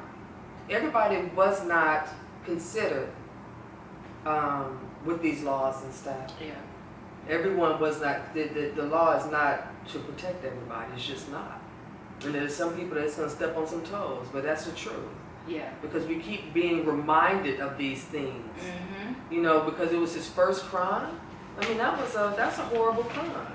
Everybody 0.68 1.30
was 1.34 1.64
not 1.64 2.08
considered 2.44 3.08
um, 4.26 4.78
with 5.04 5.22
these 5.22 5.42
laws 5.42 5.82
and 5.84 5.94
stuff. 5.94 6.32
Yeah. 6.40 6.54
Everyone 7.28 7.80
was 7.80 8.00
not. 8.00 8.34
The, 8.34 8.44
the, 8.48 8.72
the 8.76 8.82
law 8.84 9.16
is 9.16 9.30
not 9.30 9.86
to 9.88 9.98
protect 9.98 10.44
everybody. 10.44 10.92
It's 10.94 11.06
just 11.06 11.30
not. 11.30 11.60
And 12.24 12.34
there's 12.34 12.54
some 12.54 12.74
people 12.76 12.94
that's 12.96 13.16
gonna 13.16 13.30
step 13.30 13.56
on 13.56 13.66
some 13.66 13.82
toes, 13.82 14.26
but 14.32 14.42
that's 14.42 14.64
the 14.64 14.72
truth 14.72 14.94
Yeah. 15.46 15.68
because 15.82 16.06
we 16.06 16.18
keep 16.18 16.54
being 16.54 16.86
reminded 16.86 17.60
of 17.60 17.76
these 17.76 18.02
things. 18.04 18.44
Mm-hmm. 18.58 19.34
You 19.34 19.42
know, 19.42 19.60
because 19.60 19.92
it 19.92 19.98
was 19.98 20.14
his 20.14 20.26
first 20.28 20.64
crime. 20.64 21.20
I 21.60 21.68
mean, 21.68 21.78
that 21.78 21.98
was 21.98 22.14
a 22.14 22.34
that's 22.36 22.58
a 22.58 22.62
horrible 22.62 23.04
crime. 23.04 23.52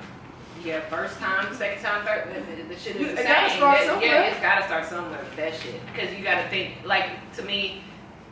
Yeah, 0.63 0.81
first 0.81 1.17
time, 1.17 1.53
second 1.55 1.81
time, 1.81 2.05
third, 2.05 2.35
the, 2.35 2.55
the, 2.55 2.69
the 2.69 2.79
shit 2.79 2.95
is 2.97 3.11
the 3.11 3.17
same. 3.17 3.25
gotta 3.25 3.49
start 3.55 3.79
somewhere. 3.81 4.05
Yeah, 4.05 4.21
it's 4.29 4.39
gotta 4.41 4.65
start 4.65 4.85
somewhere 4.85 5.19
with 5.19 5.35
that 5.37 5.55
shit. 5.55 5.81
Because 5.91 6.13
you 6.15 6.23
gotta 6.23 6.47
think, 6.49 6.75
like, 6.85 7.09
to 7.37 7.41
me, 7.43 7.81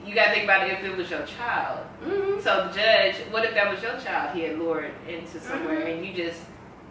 you 0.09 0.15
gotta 0.15 0.31
think 0.31 0.43
about 0.45 0.67
it 0.67 0.73
if 0.73 0.83
it 0.83 0.97
was 0.97 1.09
your 1.09 1.21
child. 1.25 1.85
Mm-hmm. 2.03 2.41
So 2.41 2.67
the 2.67 2.73
judge, 2.73 3.15
what 3.31 3.45
if 3.45 3.53
that 3.53 3.71
was 3.71 3.81
your 3.81 3.97
child 3.99 4.35
he 4.35 4.41
had 4.43 4.57
lured 4.57 4.91
into 5.07 5.39
somewhere 5.39 5.77
Mhm. 5.85 5.93
and 5.97 6.05
you 6.05 6.13
just, 6.13 6.41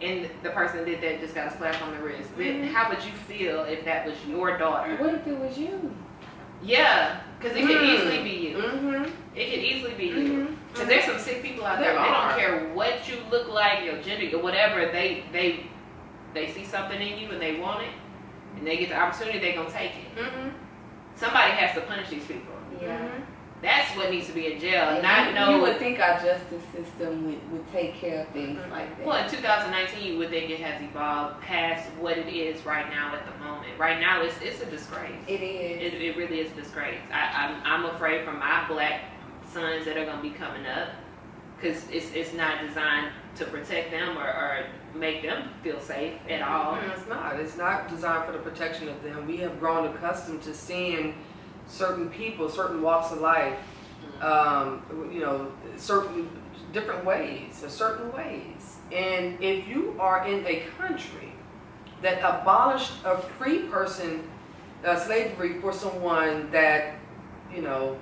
and 0.01 0.29
the 0.43 0.49
person 0.51 0.85
did 0.85 1.01
that 1.01 1.19
just 1.19 1.35
got 1.35 1.47
a 1.51 1.57
slap 1.57 1.81
on 1.81 1.91
the 1.91 1.99
wrist. 2.01 2.29
Then 2.37 2.63
Mhm. 2.63 2.71
how 2.73 2.89
would 2.89 3.03
you 3.03 3.11
feel 3.11 3.63
if 3.65 3.83
that 3.85 4.05
was 4.05 4.15
your 4.25 4.57
daughter? 4.57 4.95
What 4.95 5.13
if 5.15 5.27
it 5.27 5.37
was 5.37 5.57
you? 5.57 5.93
Yeah, 6.61 7.17
because 7.39 7.55
it 7.57 7.65
could 7.65 7.81
Mm. 7.81 7.93
easily 7.95 8.23
be 8.23 8.29
you. 8.29 8.57
Mm-hmm. 8.57 9.03
It 9.35 9.45
could 9.49 9.59
easily 9.59 9.93
be 9.95 10.05
you. 10.07 10.15
Mm-hmm. 10.15 10.53
Because 10.73 10.87
there's 10.87 11.05
some 11.05 11.17
sick 11.19 11.41
people 11.43 11.65
out 11.65 11.79
there. 11.79 11.93
There 11.93 12.01
They 12.03 12.09
don't 12.09 12.37
care 12.37 12.59
what 12.73 13.07
you 13.09 13.17
look 13.31 13.47
like, 13.49 13.83
your 13.83 13.97
gender, 13.97 14.37
or 14.37 14.41
whatever. 14.41 14.85
They 14.87 15.23
they 15.31 15.65
they 16.33 16.47
see 16.47 16.63
something 16.65 17.01
in 17.01 17.17
you 17.19 17.31
and 17.31 17.41
they 17.41 17.55
want 17.59 17.81
it, 17.83 17.89
and 18.57 18.67
they 18.67 18.77
get 18.77 18.89
the 18.89 18.97
opportunity. 18.99 19.39
They're 19.39 19.55
gonna 19.55 19.71
take 19.71 19.91
it. 19.91 20.15
Mm-hmm. 20.21 20.49
Somebody 21.15 21.51
has 21.53 21.73
to 21.75 21.81
punish 21.81 22.09
these 22.09 22.25
people. 22.25 22.53
Yeah. 22.81 23.09
That's 23.61 23.93
what 23.97 24.09
needs 24.09 24.27
to 24.27 24.31
be 24.33 24.53
in 24.53 24.59
jail. 24.59 24.87
And 24.87 25.03
Not 25.03 25.27
you, 25.27 25.33
know. 25.35 25.55
you 25.57 25.61
would 25.63 25.77
think 25.79 25.99
our 25.99 26.13
justice 26.21 26.63
system 26.73 27.25
would, 27.25 27.51
would 27.51 27.69
take 27.73 27.95
care 27.95 28.21
of 28.21 28.29
things 28.29 28.57
Mhm. 28.57 28.71
like 28.71 28.97
that. 28.97 29.05
Well, 29.05 29.21
in 29.21 29.29
2019, 29.29 30.13
you 30.13 30.17
would 30.17 30.29
think 30.29 30.49
it 30.49 30.61
has 30.61 30.81
evolved 30.81 31.41
past 31.41 31.89
what 31.99 32.17
it 32.17 32.29
is 32.33 32.65
right 32.65 32.89
now 32.89 33.13
at 33.13 33.25
the 33.25 33.43
moment. 33.43 33.77
Right 33.77 33.99
now, 33.99 34.21
it's 34.21 34.39
it's 34.41 34.61
a 34.61 34.65
disgrace. 34.65 35.11
It 35.27 35.41
is. 35.41 35.93
It, 35.93 36.01
it 36.01 36.15
really 36.15 36.39
is 36.39 36.51
a 36.53 36.55
disgrace. 36.55 36.99
I, 37.11 37.47
I'm, 37.47 37.83
I'm 37.85 37.93
afraid 37.95 38.23
for 38.23 38.31
my 38.31 38.65
black 38.69 39.01
sons 39.51 39.83
that 39.83 39.97
are 39.97 40.05
going 40.05 40.17
to 40.17 40.23
be 40.23 40.29
coming 40.31 40.65
up 40.65 40.89
because 41.57 41.85
it's, 41.89 42.13
it's 42.13 42.33
not 42.33 42.61
designed 42.65 43.11
to 43.35 43.45
protect 43.45 43.91
them 43.91 44.17
or, 44.17 44.23
or 44.27 44.65
make 44.95 45.21
them 45.21 45.49
feel 45.63 45.81
safe 45.81 46.13
at 46.29 46.41
all. 46.41 46.77
Mm, 46.77 46.97
It's 46.97 47.07
not. 47.09 47.35
It's 47.41 47.57
not 47.57 47.89
designed 47.89 48.25
for 48.25 48.31
the 48.31 48.39
protection 48.39 48.87
of 48.87 49.03
them. 49.03 49.27
We 49.27 49.35
have 49.37 49.59
grown 49.59 49.85
accustomed 49.93 50.41
to 50.43 50.53
seeing 50.53 51.15
certain 51.69 52.09
people, 52.09 52.49
certain 52.49 52.81
walks 52.81 53.11
of 53.13 53.21
life, 53.21 53.57
um, 54.21 54.81
you 55.13 55.21
know, 55.21 55.49
certain 55.77 56.29
different 56.73 57.05
ways 57.05 57.63
or 57.63 57.69
certain 57.69 58.11
ways. 58.11 58.77
And 58.91 59.41
if 59.41 59.67
you 59.67 59.95
are 59.99 60.27
in 60.27 60.45
a 60.45 60.63
country 60.77 61.31
that 62.01 62.17
abolished 62.19 62.93
a 63.05 63.17
free 63.37 63.59
person 63.59 64.27
uh, 64.85 64.95
slavery 64.97 65.59
for 65.61 65.71
someone 65.71 66.49
that, 66.51 66.95
you 67.55 67.61
know, 67.61 67.97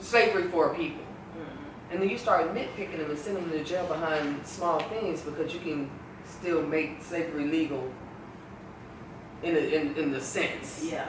slavery 0.00 0.44
for 0.50 0.72
a 0.72 0.74
people, 0.74 1.02
Mhm. 1.36 1.92
and 1.92 2.02
then 2.02 2.08
you 2.10 2.18
start 2.18 2.54
nitpicking 2.54 2.98
them 2.98 3.10
and 3.10 3.18
sending 3.18 3.48
them 3.48 3.58
to 3.58 3.64
jail 3.64 3.86
behind 3.86 4.46
small 4.46 4.78
things 4.80 5.22
because 5.22 5.52
you 5.54 5.60
can 5.60 5.90
still 6.26 6.62
make 6.62 7.02
slavery 7.02 7.44
legal 7.46 7.88
in, 9.42 9.56
a, 9.56 9.60
in, 9.60 9.94
in 9.96 10.12
the 10.12 10.20
sense. 10.20 10.84
Yeah. 10.90 11.08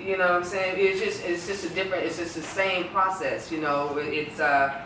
You 0.00 0.16
know 0.16 0.24
what 0.28 0.36
I'm 0.36 0.44
saying? 0.44 0.76
It's 0.78 1.00
just 1.00 1.24
it's 1.24 1.46
just 1.46 1.64
a 1.64 1.68
different. 1.70 2.04
It's 2.04 2.16
just 2.16 2.34
the 2.34 2.42
same 2.42 2.88
process. 2.88 3.52
You 3.52 3.60
know, 3.60 3.98
it's 3.98 4.40
uh, 4.40 4.80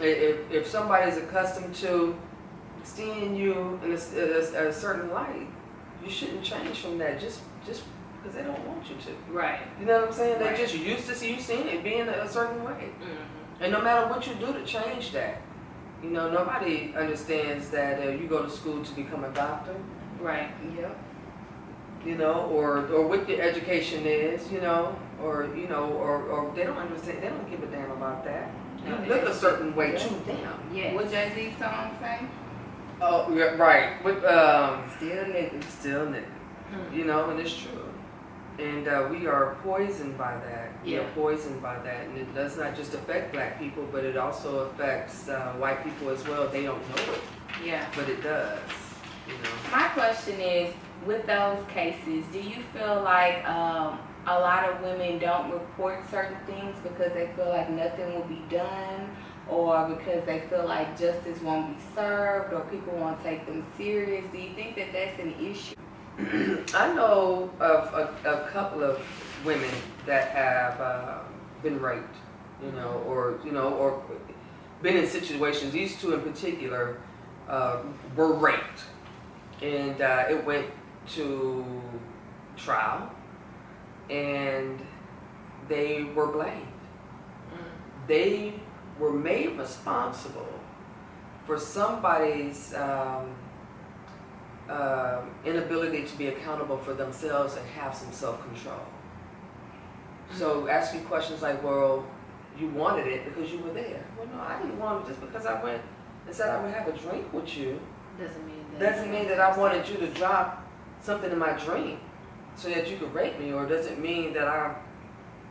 if 0.00 0.50
if 0.50 0.66
somebody's 0.66 1.18
accustomed 1.18 1.74
to 1.76 2.16
seeing 2.82 3.36
you 3.36 3.78
in 3.84 3.92
a 3.92 4.72
certain 4.72 5.10
light, 5.12 5.48
you 6.02 6.10
shouldn't 6.10 6.42
change 6.42 6.78
from 6.78 6.98
that 6.98 7.20
just 7.20 7.40
just 7.66 7.82
because 8.16 8.36
they 8.36 8.42
don't 8.42 8.66
want 8.66 8.88
you 8.88 8.96
to. 8.96 9.32
Right. 9.32 9.60
You 9.78 9.86
know 9.86 10.00
what 10.00 10.08
I'm 10.08 10.14
saying? 10.14 10.40
Right. 10.40 10.56
They're 10.56 10.66
just 10.66 10.78
used 10.78 11.06
to 11.08 11.14
see 11.14 11.34
you 11.34 11.40
seeing 11.40 11.68
it 11.68 11.84
being 11.84 12.08
a 12.08 12.28
certain 12.28 12.64
way. 12.64 12.90
hmm 13.00 13.62
And 13.62 13.72
no 13.72 13.82
matter 13.82 14.06
what 14.08 14.26
you 14.26 14.34
do 14.34 14.52
to 14.52 14.64
change 14.64 15.12
that, 15.12 15.42
you 16.02 16.10
know, 16.10 16.30
nobody 16.30 16.94
understands 16.96 17.68
that 17.70 18.00
uh, 18.00 18.10
you 18.10 18.26
go 18.28 18.42
to 18.44 18.50
school 18.50 18.82
to 18.84 18.92
become 18.94 19.24
a 19.24 19.30
doctor, 19.30 19.74
Right. 20.20 20.50
Yep. 20.76 20.98
You 22.04 22.14
know, 22.16 22.46
or 22.52 22.86
or 22.92 23.06
what 23.06 23.28
your 23.28 23.40
education 23.40 24.04
is, 24.06 24.50
you 24.52 24.60
know, 24.60 24.96
or 25.22 25.48
you 25.56 25.68
know, 25.68 25.90
or, 25.92 26.22
or 26.24 26.52
they 26.54 26.64
don't 26.64 26.78
understand. 26.78 27.22
They 27.22 27.28
don't 27.28 27.50
give 27.50 27.62
a 27.62 27.66
damn 27.66 27.90
about 27.90 28.24
that. 28.24 28.50
You 28.86 28.94
look 29.08 29.22
a 29.24 29.34
certain 29.34 29.74
way 29.74 29.92
Yeah. 29.92 29.98
to 29.98 30.14
them. 30.24 30.60
Yes. 30.72 30.94
What 30.94 31.10
Jay 31.10 31.30
Z 31.34 31.54
song 31.58 31.90
say? 32.00 32.20
Oh, 33.00 33.32
yeah, 33.34 33.54
right. 33.56 34.02
But 34.02 34.24
um, 34.24 34.82
Still 34.96 35.24
niggas. 35.24 35.64
still, 35.64 36.06
nigga, 36.06 36.24
Mhm. 36.72 36.96
you 36.96 37.04
know, 37.04 37.30
and 37.30 37.38
it's 37.40 37.54
true. 37.56 37.84
And 38.58 38.88
uh, 38.88 39.06
we 39.10 39.26
are 39.28 39.56
poisoned 39.62 40.16
by 40.18 40.34
that. 40.48 40.70
We 40.84 40.94
Yeah. 40.94 41.00
are 41.00 41.10
poisoned 41.14 41.60
by 41.62 41.76
that, 41.78 42.06
and 42.06 42.16
it 42.18 42.34
does 42.34 42.56
not 42.58 42.74
just 42.76 42.94
affect 42.94 43.32
black 43.32 43.58
people, 43.60 43.84
but 43.92 44.04
it 44.04 44.16
also 44.16 44.66
affects 44.70 45.28
uh, 45.28 45.52
white 45.58 45.84
people 45.84 46.08
as 46.10 46.26
well. 46.26 46.48
They 46.48 46.64
don't 46.64 46.82
know 46.90 47.12
it. 47.12 47.20
Yeah. 47.64 47.84
but 47.96 48.08
it 48.08 48.22
does. 48.22 48.58
My 49.70 49.88
question 49.88 50.40
is, 50.40 50.74
with 51.06 51.26
those 51.26 51.64
cases, 51.68 52.24
do 52.32 52.40
you 52.40 52.62
feel 52.74 53.02
like 53.02 53.44
um, 53.48 53.98
a 54.26 54.38
lot 54.38 54.68
of 54.68 54.82
women 54.82 55.18
don't 55.18 55.50
report 55.50 56.08
certain 56.10 56.36
things 56.46 56.76
because 56.82 57.12
they 57.12 57.30
feel 57.36 57.48
like 57.48 57.70
nothing 57.70 58.14
will 58.14 58.26
be 58.26 58.42
done, 58.50 59.16
or 59.48 59.88
because 59.88 60.24
they 60.26 60.40
feel 60.48 60.66
like 60.66 60.98
justice 60.98 61.40
won't 61.42 61.76
be 61.76 61.82
served, 61.94 62.52
or 62.52 62.60
people 62.70 62.94
won't 62.94 63.22
take 63.22 63.46
them 63.46 63.64
serious? 63.76 64.24
Do 64.32 64.38
you 64.38 64.54
think 64.54 64.76
that 64.76 64.92
that's 64.92 65.18
an 65.20 65.34
issue? 65.40 65.74
I 66.74 66.92
know 66.94 67.50
of 67.60 67.94
a, 67.94 68.28
a 68.28 68.48
couple 68.50 68.82
of 68.82 69.00
women 69.44 69.70
that 70.04 70.30
have 70.30 70.80
uh, 70.80 71.18
been 71.62 71.80
raped, 71.80 72.16
you 72.62 72.72
know, 72.72 73.02
or 73.06 73.38
you 73.44 73.52
know, 73.52 73.74
or 73.74 74.02
been 74.82 74.96
in 74.96 75.06
situations. 75.06 75.72
These 75.72 76.00
two 76.00 76.14
in 76.14 76.20
particular 76.20 76.98
uh, 77.48 77.78
were 78.16 78.32
raped, 78.32 78.82
and 79.62 80.00
uh, 80.00 80.24
it 80.30 80.44
went 80.44 80.66
to 81.14 81.64
trial, 82.56 83.10
and 84.10 84.80
they 85.68 86.04
were 86.14 86.26
blamed. 86.26 86.66
Mm. 87.52 88.06
they 88.06 88.54
were 88.98 89.12
made 89.12 89.56
responsible 89.58 90.48
for 91.46 91.58
somebody's 91.58 92.74
um, 92.74 93.34
um 94.68 95.30
inability 95.46 96.04
to 96.04 96.18
be 96.18 96.26
accountable 96.26 96.76
for 96.76 96.92
themselves 96.92 97.56
and 97.56 97.66
have 97.68 97.94
some 97.94 98.12
self-control. 98.12 98.82
So 100.34 100.68
asking 100.68 101.04
questions 101.04 101.40
like, 101.40 101.62
well, 101.62 102.06
you 102.58 102.68
wanted 102.68 103.06
it 103.06 103.24
because 103.24 103.50
you 103.50 103.58
were 103.60 103.72
there. 103.72 104.04
Well, 104.18 104.28
no, 104.28 104.40
I 104.40 104.60
didn't 104.60 104.78
want 104.78 105.04
it 105.04 105.08
just 105.08 105.20
because 105.20 105.46
I 105.46 105.62
went 105.62 105.80
and 106.26 106.34
said 106.34 106.50
I 106.50 106.62
would 106.62 106.74
have 106.74 106.88
a 106.88 106.92
drink 106.92 107.32
with 107.32 107.56
you. 107.56 107.80
Doesn't 108.18 108.46
mean 108.46 108.64
that. 108.72 108.80
Doesn't 108.80 109.10
mean 109.10 109.28
that 109.28 109.40
I 109.40 109.56
wanted 109.56 109.88
you 109.88 109.96
to 109.98 110.06
drop 110.08 110.66
something 111.00 111.30
in 111.30 111.38
my 111.38 111.52
dream 111.52 111.98
so 112.56 112.68
that 112.68 112.90
you 112.90 112.96
could 112.96 113.14
rape 113.14 113.38
me, 113.38 113.52
or 113.52 113.66
doesn't 113.66 114.00
mean 114.00 114.32
that 114.34 114.48
I'm, 114.48 114.74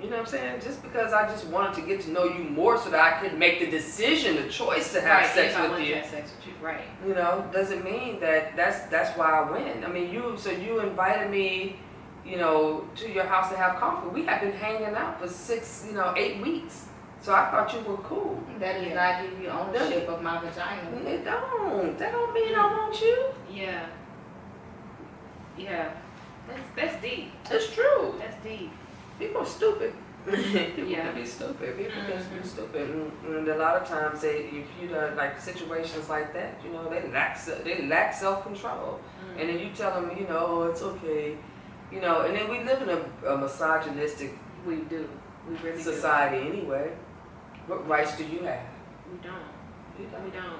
you 0.01 0.09
know 0.09 0.17
what 0.17 0.25
I'm 0.25 0.25
saying? 0.27 0.61
Just 0.61 0.83
because 0.83 1.13
I 1.13 1.27
just 1.29 1.47
wanted 1.47 1.73
to 1.75 1.81
get 1.81 2.01
to 2.01 2.11
know 2.11 2.25
you 2.25 2.43
more 2.43 2.77
so 2.77 2.89
that 2.89 2.99
I 2.99 3.21
could 3.21 3.39
make 3.39 3.59
the 3.59 3.67
decision, 3.71 4.35
the 4.35 4.49
choice 4.49 4.91
to 4.93 5.01
have 5.01 5.21
right. 5.21 5.33
sex 5.33 5.53
if 5.53 5.59
I 5.59 5.69
with 5.69 5.79
you. 5.79 5.95
to 5.95 6.01
have 6.01 6.09
sex 6.09 6.31
with 6.35 6.47
you. 6.47 6.53
Right. 6.61 6.81
You 7.05 7.13
know, 7.13 7.49
doesn't 7.53 7.83
mean 7.83 8.19
that 8.19 8.55
that's 8.57 8.85
that's 8.87 9.17
why 9.17 9.31
I 9.31 9.49
went. 9.49 9.85
I 9.85 9.87
mean, 9.87 10.11
you 10.11 10.35
so 10.37 10.51
you 10.51 10.81
invited 10.81 11.31
me, 11.31 11.77
you 12.25 12.37
know, 12.37 12.87
to 12.97 13.09
your 13.09 13.23
house 13.23 13.49
to 13.51 13.57
have 13.57 13.77
coffee. 13.77 14.09
We 14.09 14.25
had 14.25 14.41
been 14.41 14.51
hanging 14.51 14.95
out 14.95 15.21
for 15.21 15.29
six, 15.29 15.85
you 15.87 15.93
know, 15.95 16.13
eight 16.17 16.41
weeks. 16.41 16.87
So 17.27 17.33
I 17.35 17.51
thought 17.51 17.73
you 17.73 17.81
were 17.81 17.97
cool. 17.97 18.41
That 18.57 18.75
does 18.77 18.87
Yeah. 18.87 18.93
not 18.95 19.21
give 19.21 19.41
you 19.41 19.49
ownership 19.49 20.07
of 20.07 20.21
my 20.23 20.39
vagina. 20.39 21.09
It 21.13 21.25
don't. 21.25 21.97
That 21.99 22.13
don't 22.13 22.33
mean 22.33 22.55
I 22.55 22.65
want 22.77 23.01
you. 23.01 23.17
Yeah. 23.51 23.85
Yeah. 25.57 25.89
That's 26.47 26.67
that's 26.77 27.01
deep. 27.01 27.31
That's 27.49 27.67
true. 27.75 28.15
That's 28.17 28.41
deep. 28.41 28.71
People 29.19 29.41
are 29.41 29.45
stupid. 29.45 29.91
People 30.25 30.85
Yeah. 30.85 31.07
can 31.07 31.15
be 31.15 31.25
stupid. 31.25 31.77
People 31.77 32.01
can 32.07 32.21
Mhm. 32.21 32.41
be 32.41 32.47
stupid, 32.47 32.89
and, 32.91 33.11
and 33.35 33.47
a 33.49 33.57
lot 33.57 33.75
of 33.81 33.83
times 33.89 34.21
they, 34.21 34.37
if 34.61 34.67
you 34.79 34.87
do 34.87 34.95
like 35.21 35.33
situations 35.49 36.07
like 36.15 36.29
that, 36.37 36.51
you 36.63 36.69
know, 36.71 36.83
they 36.93 37.01
lack 37.17 37.33
they 37.65 37.75
lack 37.93 38.13
self 38.13 38.43
control, 38.43 38.99
Mm. 38.99 39.39
and 39.39 39.49
then 39.49 39.59
you 39.63 39.69
tell 39.79 39.91
them, 39.97 40.07
you 40.19 40.25
know, 40.31 40.43
oh, 40.51 40.63
it's 40.71 40.81
okay, 40.91 41.35
you 41.91 41.99
know, 42.05 42.15
and 42.21 42.31
then 42.37 42.45
we 42.53 42.57
live 42.69 42.79
in 42.85 42.89
a, 42.97 42.99
a 43.33 43.37
misogynistic 43.37 44.31
We 44.65 44.75
do. 44.95 45.03
We 45.49 45.55
really 45.67 45.81
society 45.91 46.41
anyway. 46.53 46.87
What 47.67 47.87
rights 47.87 48.17
do 48.17 48.23
you 48.25 48.39
have? 48.43 48.61
We 49.11 49.17
don't. 49.21 49.35
You 49.99 50.05
We 50.05 50.31
don't. 50.31 50.43
don't. 50.43 50.59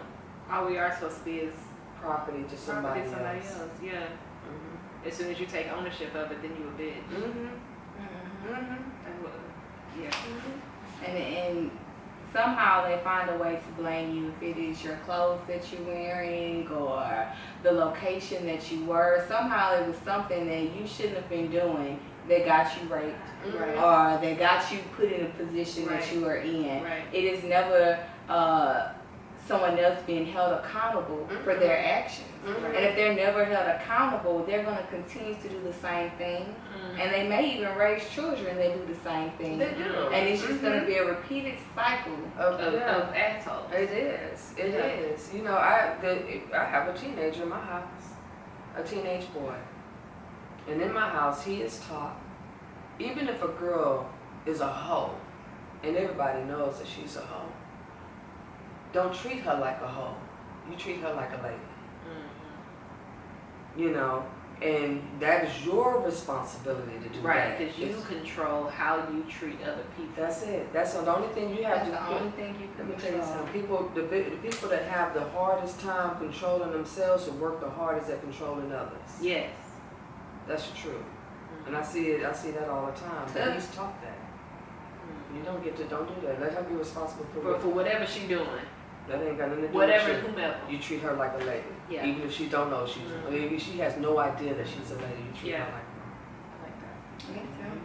All 0.51 0.65
we 0.67 0.77
are 0.77 0.93
supposed 0.93 1.19
to 1.19 1.25
be 1.25 1.37
is 1.39 1.53
Property 2.01 2.43
to 2.47 2.55
somebody, 2.57 3.01
property 3.01 3.09
somebody 3.09 3.39
else. 3.39 3.59
else. 3.59 3.71
Yeah. 3.83 4.03
As 5.05 5.13
soon 5.15 5.31
as 5.31 5.39
you 5.39 5.45
take 5.47 5.71
ownership 5.71 6.13
of 6.15 6.31
it, 6.31 6.41
then 6.41 6.51
you 6.57 6.67
a 6.67 6.71
bitch. 6.79 7.03
Mm-hmm. 7.09 7.47
Mhm. 7.47 8.53
Mm-hmm. 8.53 9.23
What- 9.23 9.33
Yeah. 9.99 10.11
And, 11.05 11.17
and 11.17 11.71
somehow 12.31 12.87
they 12.87 13.01
find 13.03 13.29
a 13.31 13.37
way 13.37 13.55
to 13.65 13.81
blame 13.81 14.15
you 14.15 14.29
if 14.29 14.43
it 14.57 14.59
is 14.61 14.83
your 14.83 14.97
clothes 14.97 15.39
that 15.47 15.71
you're 15.71 15.81
wearing 15.87 16.67
or 16.69 17.27
the 17.63 17.71
location 17.71 18.45
that 18.45 18.71
you 18.71 18.85
were. 18.85 19.25
Somehow 19.27 19.73
it 19.81 19.87
was 19.87 19.97
something 20.05 20.45
that 20.47 20.75
you 20.79 20.85
shouldn't 20.85 21.15
have 21.15 21.29
been 21.29 21.49
doing 21.49 21.99
that 22.27 22.45
got 22.45 22.71
you 22.81 22.87
raped 22.93 23.15
Right. 23.57 23.75
or 23.77 24.19
that 24.21 24.39
got 24.39 24.71
you 24.71 24.79
put 24.97 25.11
in 25.11 25.25
a 25.25 25.29
position 25.29 25.85
Right. 25.85 25.99
that 26.01 26.13
you 26.13 26.25
are 26.27 26.37
in. 26.37 26.83
Right. 26.83 27.03
It 27.13 27.23
is 27.23 27.43
never 27.43 27.99
uh, 28.29 28.89
someone 29.47 29.79
else 29.79 30.01
being 30.05 30.25
held 30.25 30.51
accountable 30.59 31.25
for 31.43 31.51
Mm-hmm. 31.51 31.59
their 31.61 31.77
actions. 31.85 32.27
Mhm. 32.45 32.65
And 32.65 32.85
if 32.85 32.95
they're 32.97 33.13
never 33.13 33.45
held 33.45 33.67
accountable, 33.67 34.43
they're 34.45 34.63
going 34.63 34.75
to 34.77 34.83
continue 34.87 35.35
to 35.35 35.47
do 35.49 35.61
the 35.63 35.71
same 35.73 36.11
thing. 36.11 36.53
Mm. 36.95 36.99
And 36.99 37.13
they 37.13 37.27
may 37.27 37.53
even 37.55 37.73
raise 37.77 38.07
children 38.09 38.57
that 38.57 38.73
do 38.73 38.93
the 38.93 38.99
same 38.99 39.31
thing. 39.31 39.57
They 39.57 39.73
do. 39.73 40.09
And 40.13 40.27
it's 40.27 40.43
just 40.45 40.61
going 40.61 40.79
to 40.79 40.85
be 40.85 40.95
a 40.95 41.05
repeated 41.05 41.57
cycle. 41.75 42.13
Of, 42.37 42.59
Of, 42.59 42.73
yeah. 42.73 42.95
of 42.97 43.15
assholes. 43.15 43.71
It 43.73 43.89
is. 43.91 44.53
It 44.57 44.65
is. 44.75 45.29
Yeah. 45.31 45.37
You 45.37 45.43
know, 45.45 45.55
I 45.55 45.95
the, 46.01 46.41
I 46.53 46.65
have 46.65 46.87
a 46.93 46.97
teenager 46.97 47.43
in 47.43 47.49
my 47.49 47.59
house, 47.59 48.05
a 48.77 48.83
teenage 48.83 49.31
boy, 49.33 49.55
and 50.67 50.81
in 50.81 50.93
my 50.93 51.09
house 51.09 51.43
he 51.43 51.61
is 51.61 51.79
taught, 51.87 52.15
even 52.99 53.27
if 53.27 53.41
a 53.43 53.47
girl 53.49 54.09
is 54.45 54.59
a 54.61 54.67
hoe, 54.67 55.13
and 55.83 55.95
everybody 55.95 56.43
knows 56.43 56.79
that 56.79 56.87
she's 56.87 57.15
a 57.15 57.21
hoe, 57.21 57.49
don't 58.93 59.13
treat 59.13 59.39
her 59.39 59.55
like 59.59 59.81
a 59.81 59.87
hoe. 59.87 60.15
You 60.69 60.75
treat 60.77 61.01
her 61.01 61.13
like 61.13 61.31
a 61.31 61.41
lady. 61.43 61.55
Mhm. 62.07 63.79
You 63.79 63.91
know, 63.91 64.23
and 64.61 65.01
that 65.19 65.43
is 65.45 65.65
your 65.65 65.99
responsibility 66.01 66.97
to 67.03 67.09
do 67.09 67.19
Right, 67.19 67.49
that. 67.49 67.59
because 67.59 67.77
you 67.77 67.87
It's- 67.87 68.07
control 68.07 68.67
how 68.67 68.97
you 69.11 69.23
treat 69.29 69.61
other 69.61 69.83
people. 69.95 70.13
That's 70.15 70.41
it. 70.43 70.73
That's 70.73 70.93
the 70.95 71.15
only 71.15 71.27
thing 71.29 71.55
you 71.55 71.63
have 71.63 71.85
That's 71.87 71.89
to 71.89 71.91
the 71.91 72.15
only 72.19 72.31
thing 72.31 72.55
you 72.59 72.67
Let 72.69 72.77
can 72.77 72.89
me 72.89 72.95
tell 72.95 73.13
you 73.13 73.21
something. 73.23 73.53
People, 73.61 73.91
the, 73.93 74.01
the 74.01 74.37
people 74.41 74.67
that 74.69 74.83
have 74.85 75.13
the 75.13 75.25
hardest 75.29 75.79
time 75.79 76.17
controlling 76.17 76.71
themselves 76.71 77.27
will 77.27 77.37
work 77.37 77.59
the 77.61 77.69
hardest 77.69 78.09
at 78.09 78.19
controlling 78.21 78.71
others. 78.71 79.21
Yes. 79.21 79.51
That's 80.47 80.69
true. 80.71 81.03
And 81.65 81.75
I 81.75 81.83
see 81.83 82.07
it. 82.11 82.25
I 82.25 82.31
see 82.33 82.51
that 82.51 82.69
all 82.69 82.85
the 82.85 82.93
time. 82.93 83.27
Yeah. 83.35 83.51
Please 83.53 83.67
talk 83.75 84.01
that. 84.01 84.17
You 85.35 85.43
don't 85.43 85.63
get 85.63 85.75
to. 85.77 85.83
Don't 85.85 86.07
do 86.21 86.27
that. 86.27 86.39
Let 86.41 86.53
her 86.53 86.63
be 86.63 86.75
responsible 86.75 87.25
for, 87.33 87.41
For, 87.41 87.59
for 87.59 87.67
whatever 87.69 88.05
she's 88.05 88.27
doing, 88.29 88.47
that 89.09 89.21
ain't 89.21 89.37
got 89.37 89.49
nothing 89.49 89.63
to 89.63 89.67
do 89.69 89.73
whatever, 89.73 90.13
with 90.13 90.21
whomever. 90.21 90.57
you. 90.69 90.77
You 90.77 90.81
treat 90.81 91.01
her 91.01 91.13
like 91.13 91.33
a 91.41 91.43
lady. 91.43 91.63
Yeah. 91.89 92.05
Even 92.05 92.21
if 92.23 92.33
she 92.33 92.47
don't 92.47 92.69
know 92.69 92.85
she's. 92.87 93.03
Mhm. 93.03 93.29
Maybe 93.31 93.59
she 93.59 93.77
has 93.79 93.97
no 93.97 94.17
idea 94.19 94.53
that 94.55 94.67
she's 94.67 94.91
a 94.91 94.95
lady. 94.95 95.23
You 95.27 95.39
treat 95.39 95.51
Yeah. 95.51 95.65
her 95.65 95.71
like. 95.71 95.83
I 96.53 96.63
like 96.63 96.77
that. 96.81 97.35
Me 97.35 97.41
too. 97.41 97.81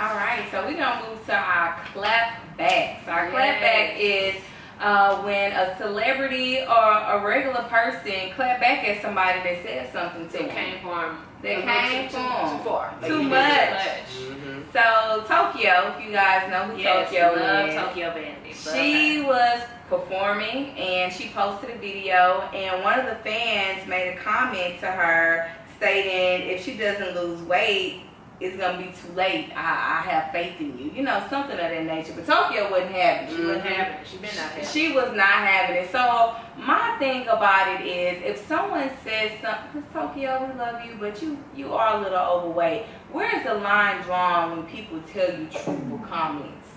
All 0.00 0.14
right, 0.16 0.44
so 0.50 0.64
we're 0.66 0.76
gonna 0.76 1.08
move 1.08 1.24
to 1.26 1.34
our 1.36 1.76
clap 1.92 2.56
backs. 2.58 3.06
Our 3.06 3.30
clap 3.30 3.60
back 3.60 3.94
is 3.96 4.34
uh, 4.80 5.22
when 5.22 5.52
a 5.52 5.76
celebrity 5.78 6.58
or 6.60 6.92
a 6.92 7.22
regular 7.24 7.62
person 7.64 8.30
clap 8.34 8.60
back 8.60 8.84
at 8.84 9.00
somebody 9.02 9.38
that 9.40 9.62
said 9.62 9.92
something 9.92 10.26
to 10.28 10.32
They 10.32 10.44
them. 10.46 10.50
came 10.54 10.82
for 10.82 11.04
him. 11.06 11.16
They 11.42 11.60
came 11.62 12.08
too, 12.08 12.16
for 12.16 12.18
too, 12.18 12.26
him. 12.48 12.58
too 12.58 12.64
far. 12.64 12.94
Too 13.02 13.12
you 13.14 13.18
did 13.18 13.28
much. 13.28 13.78
Mm-hmm. 14.18 14.60
So 14.72 15.24
Tokyo, 15.28 15.94
if 15.98 16.04
you 16.06 16.10
guys 16.12 16.50
know 16.50 16.64
who 16.74 16.80
Yes, 16.80 17.08
Tokyo 17.10 17.34
love 17.36 17.68
is, 17.68 17.74
Tokyo 17.74 18.12
Vanity. 18.14 18.52
she 18.54 19.20
was 19.22 19.60
performing 19.88 20.70
and 20.78 21.12
she 21.12 21.28
posted 21.28 21.70
a 21.70 21.78
video 21.78 22.40
and 22.54 22.82
one 22.82 22.98
of 22.98 23.06
the 23.06 23.16
fans 23.16 23.86
made 23.86 24.08
a 24.12 24.16
comment 24.16 24.80
to 24.80 24.86
her 24.86 25.50
stating 25.76 26.48
if 26.48 26.64
she 26.64 26.76
doesn't 26.76 27.14
lose 27.14 27.40
weight 27.42 28.00
it's 28.40 28.56
gonna 28.56 28.78
be 28.78 28.84
too 28.92 29.12
late 29.14 29.50
I, 29.54 30.00
I 30.02 30.10
have 30.10 30.32
faith 30.32 30.60
in 30.60 30.76
you 30.78 30.90
you 30.94 31.02
know 31.02 31.24
something 31.30 31.52
of 31.52 31.58
that 31.58 31.84
nature 31.84 32.12
but 32.16 32.26
tokyo 32.26 32.70
wasn't 32.70 32.90
having 32.92 33.28
it 33.28 33.30
She 33.30 33.36
she, 33.36 33.42
wasn't 33.44 33.56
wasn't 33.64 33.74
having 33.76 33.94
it. 34.00 34.06
She 34.08 34.16
been 34.16 34.24
not 34.24 34.50
having 34.50 34.64
it. 34.64 34.68
she 34.70 34.92
was 34.92 35.16
not 35.16 35.28
having 35.48 35.76
it 35.76 35.92
so 35.92 36.34
my 36.58 36.96
thing 36.98 37.22
about 37.28 37.80
it 37.80 37.86
is 37.86 38.22
if 38.24 38.46
someone 38.48 38.90
says 39.04 39.30
something 39.40 39.82
because 39.82 39.92
tokyo 39.92 40.50
we 40.52 40.58
love 40.58 40.84
you 40.84 40.96
but 40.98 41.22
you 41.22 41.38
you 41.54 41.72
are 41.72 41.96
a 41.98 42.00
little 42.02 42.18
overweight 42.18 42.86
where's 43.12 43.44
the 43.44 43.54
line 43.54 44.02
drawn 44.02 44.56
when 44.56 44.66
people 44.66 45.00
tell 45.12 45.30
you 45.30 45.46
truthful 45.46 46.00
comments 46.08 46.68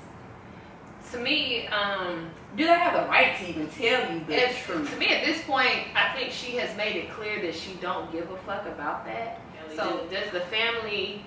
To 1.12 1.18
me, 1.20 1.68
um, 1.68 2.30
do 2.58 2.66
they 2.66 2.74
have 2.74 2.94
the 3.02 3.08
right 3.10 3.38
to 3.40 3.48
even 3.50 3.68
tell 3.70 4.12
you 4.12 4.20
the 4.28 4.34
It's, 4.50 4.60
truth? 4.66 4.92
to 4.92 4.98
me 5.00 5.08
at 5.08 5.26
this 5.26 5.42
point, 5.46 5.88
I 5.96 6.14
think 6.14 6.34
she 6.34 6.58
has 6.58 6.76
made 6.76 6.98
it 6.98 7.10
clear 7.12 7.42
that 7.44 7.56
she 7.56 7.74
don't 7.82 8.12
give 8.12 8.30
a 8.30 8.36
fuck 8.46 8.66
about 8.68 9.06
that. 9.06 9.40
So 9.76 10.06
does 10.12 10.30
the 10.34 10.42
family 10.52 11.24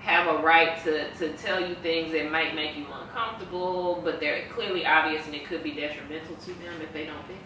have 0.00 0.38
a 0.38 0.42
right 0.42 0.82
to, 0.84 1.12
to 1.14 1.36
tell 1.36 1.60
you 1.66 1.74
things 1.76 2.12
that 2.12 2.30
might 2.30 2.54
make 2.54 2.76
you 2.76 2.86
uncomfortable, 2.92 4.00
but 4.04 4.20
they're 4.20 4.46
clearly 4.50 4.86
obvious 4.86 5.26
and 5.26 5.34
it 5.34 5.44
could 5.46 5.62
be 5.62 5.72
detrimental 5.72 6.36
to 6.36 6.46
them 6.46 6.80
if 6.82 6.92
they 6.92 7.06
don't 7.06 7.26
fix 7.26 7.40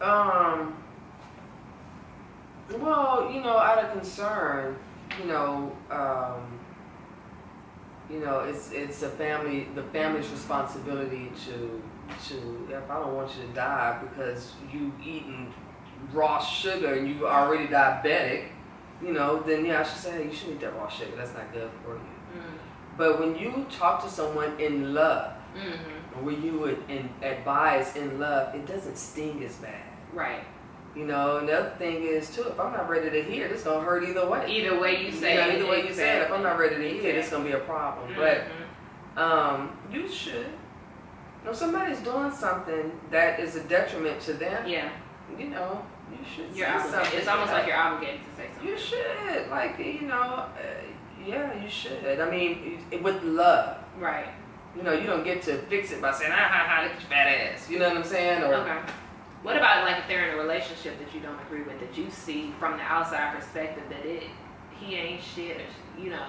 it? 0.00 0.04
Um. 0.04 0.76
Well, 2.78 3.30
you 3.32 3.40
know, 3.40 3.58
out 3.58 3.84
of 3.84 3.92
concern, 3.92 4.78
you 5.20 5.26
know, 5.26 5.76
um, 5.90 6.58
you 8.10 8.20
know, 8.20 8.40
it's 8.40 8.72
it's 8.72 9.02
a 9.02 9.08
family, 9.08 9.68
the 9.74 9.82
family's 9.84 10.28
responsibility 10.28 11.30
to 11.46 11.82
to. 12.28 12.68
If 12.70 12.90
I 12.90 13.00
don't 13.00 13.14
want 13.14 13.30
you 13.36 13.46
to 13.46 13.52
die 13.52 14.02
because 14.02 14.52
you 14.72 14.92
eating 15.02 15.52
raw 16.12 16.38
sugar 16.38 16.94
and 16.94 17.08
you're 17.08 17.28
already 17.28 17.66
diabetic, 17.66 18.48
you 19.04 19.12
know, 19.12 19.42
then 19.42 19.64
yeah, 19.64 19.80
I 19.80 19.82
should 19.82 19.98
say, 19.98 20.12
hey, 20.12 20.24
you 20.26 20.32
shouldn't 20.32 20.56
eat 20.56 20.60
that 20.60 20.76
raw 20.76 20.88
sugar. 20.88 21.12
That's 21.16 21.34
not 21.34 21.52
good 21.52 21.70
for 21.84 21.94
you. 21.94 22.00
But 22.96 23.18
when 23.20 23.36
you 23.36 23.66
talk 23.70 24.02
to 24.04 24.08
someone 24.10 24.58
in 24.60 24.94
love, 24.94 25.32
Mm-hmm. 25.54 26.24
when 26.24 26.42
you 26.42 26.58
would 26.60 26.82
in, 26.88 27.10
advise 27.20 27.94
in 27.94 28.18
love, 28.18 28.54
it 28.54 28.64
doesn't 28.66 28.96
sting 28.96 29.44
as 29.44 29.54
bad. 29.56 29.82
Right. 30.14 30.44
You 30.96 31.04
know, 31.04 31.36
and 31.38 31.46
the 31.48 31.52
other 31.58 31.74
thing 31.76 32.04
is 32.04 32.34
too, 32.34 32.44
if 32.44 32.58
I'm 32.58 32.72
not 32.72 32.88
ready 32.88 33.10
to 33.10 33.22
hear 33.22 33.44
it, 33.44 33.52
it's 33.52 33.62
gonna 33.64 33.84
hurt 33.84 34.02
either 34.08 34.26
way. 34.26 34.46
Either 34.50 34.80
way 34.80 35.04
you 35.04 35.12
say 35.12 35.34
know, 35.36 35.48
it. 35.48 35.54
either 35.56 35.68
way 35.68 35.86
you 35.86 35.92
say 35.92 36.16
it, 36.16 36.22
if 36.22 36.32
I'm 36.32 36.42
not 36.42 36.58
ready 36.58 36.76
to 36.76 36.88
hear 36.88 37.10
it, 37.10 37.16
it's 37.16 37.28
gonna 37.28 37.44
be 37.44 37.52
a 37.52 37.58
problem. 37.58 38.14
Mhm. 38.14 38.16
But 38.16 39.22
um, 39.22 39.76
you 39.92 40.08
should. 40.08 40.46
You 40.46 41.46
know, 41.48 41.52
somebody's 41.52 42.00
doing 42.00 42.30
something 42.30 42.90
that 43.10 43.38
is 43.38 43.54
a 43.56 43.64
detriment 43.64 44.20
to 44.22 44.32
them. 44.32 44.66
yeah, 44.66 44.88
You 45.38 45.48
know, 45.50 45.84
you 46.12 46.26
should 46.28 46.56
you're 46.56 46.68
obligated. 46.68 47.18
It's 47.18 47.28
almost 47.28 47.52
like 47.52 47.66
you're 47.66 47.76
obligated 47.76 48.20
to 48.28 48.36
say 48.36 48.48
something. 48.52 48.68
You 48.68 48.78
should, 48.78 49.50
like 49.50 49.78
you 49.78 50.06
know, 50.08 50.14
uh, 50.14 50.48
yeah, 51.26 51.62
you 51.62 51.68
should. 51.68 52.20
I 52.20 52.30
mean, 52.30 52.84
with 53.02 53.22
love. 53.22 53.78
Right. 53.98 54.28
You 54.76 54.82
know, 54.82 54.92
you 54.92 55.06
don't 55.06 55.24
get 55.24 55.42
to 55.42 55.58
fix 55.62 55.92
it 55.92 56.00
by 56.00 56.12
saying, 56.12 56.32
ah, 56.32 56.36
ha, 56.36 56.64
ha, 56.66 56.82
look 56.84 56.92
at 56.92 57.00
your 57.00 57.10
fat 57.10 57.26
ass. 57.26 57.68
You 57.68 57.78
know 57.78 57.88
what 57.88 57.98
I'm 57.98 58.04
saying? 58.04 58.42
Or, 58.42 58.54
Okay. 58.54 58.78
What 59.42 59.56
about 59.56 59.84
like 59.84 59.98
if 59.98 60.08
they're 60.08 60.28
in 60.28 60.34
a 60.34 60.38
relationship 60.40 60.98
that 61.00 61.12
you 61.12 61.20
don't 61.20 61.38
agree 61.40 61.62
with, 61.62 61.80
that 61.80 61.98
you 61.98 62.08
see 62.10 62.52
from 62.60 62.76
the 62.76 62.82
outside 62.84 63.34
perspective 63.34 63.82
that 63.90 64.06
it 64.06 64.22
he 64.78 64.94
ain't 64.94 65.22
shit, 65.22 65.58
or, 65.58 66.00
you 66.00 66.10
know? 66.10 66.26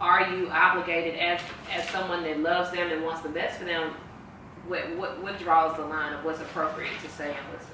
Are 0.00 0.34
you 0.34 0.48
obligated 0.48 1.18
as 1.18 1.40
as 1.72 1.88
someone 1.88 2.22
that 2.22 2.38
loves 2.40 2.70
them 2.70 2.90
and 2.92 3.04
wants 3.04 3.22
the 3.22 3.28
best 3.30 3.58
for 3.58 3.64
them? 3.64 3.94
What 4.68 4.96
what 4.96 5.22
what 5.22 5.38
draws 5.38 5.76
the 5.76 5.84
line 5.84 6.12
of 6.12 6.24
what's 6.24 6.40
appropriate 6.40 6.92
to 7.02 7.10
say 7.10 7.28
and 7.28 7.52
what's? 7.52 7.66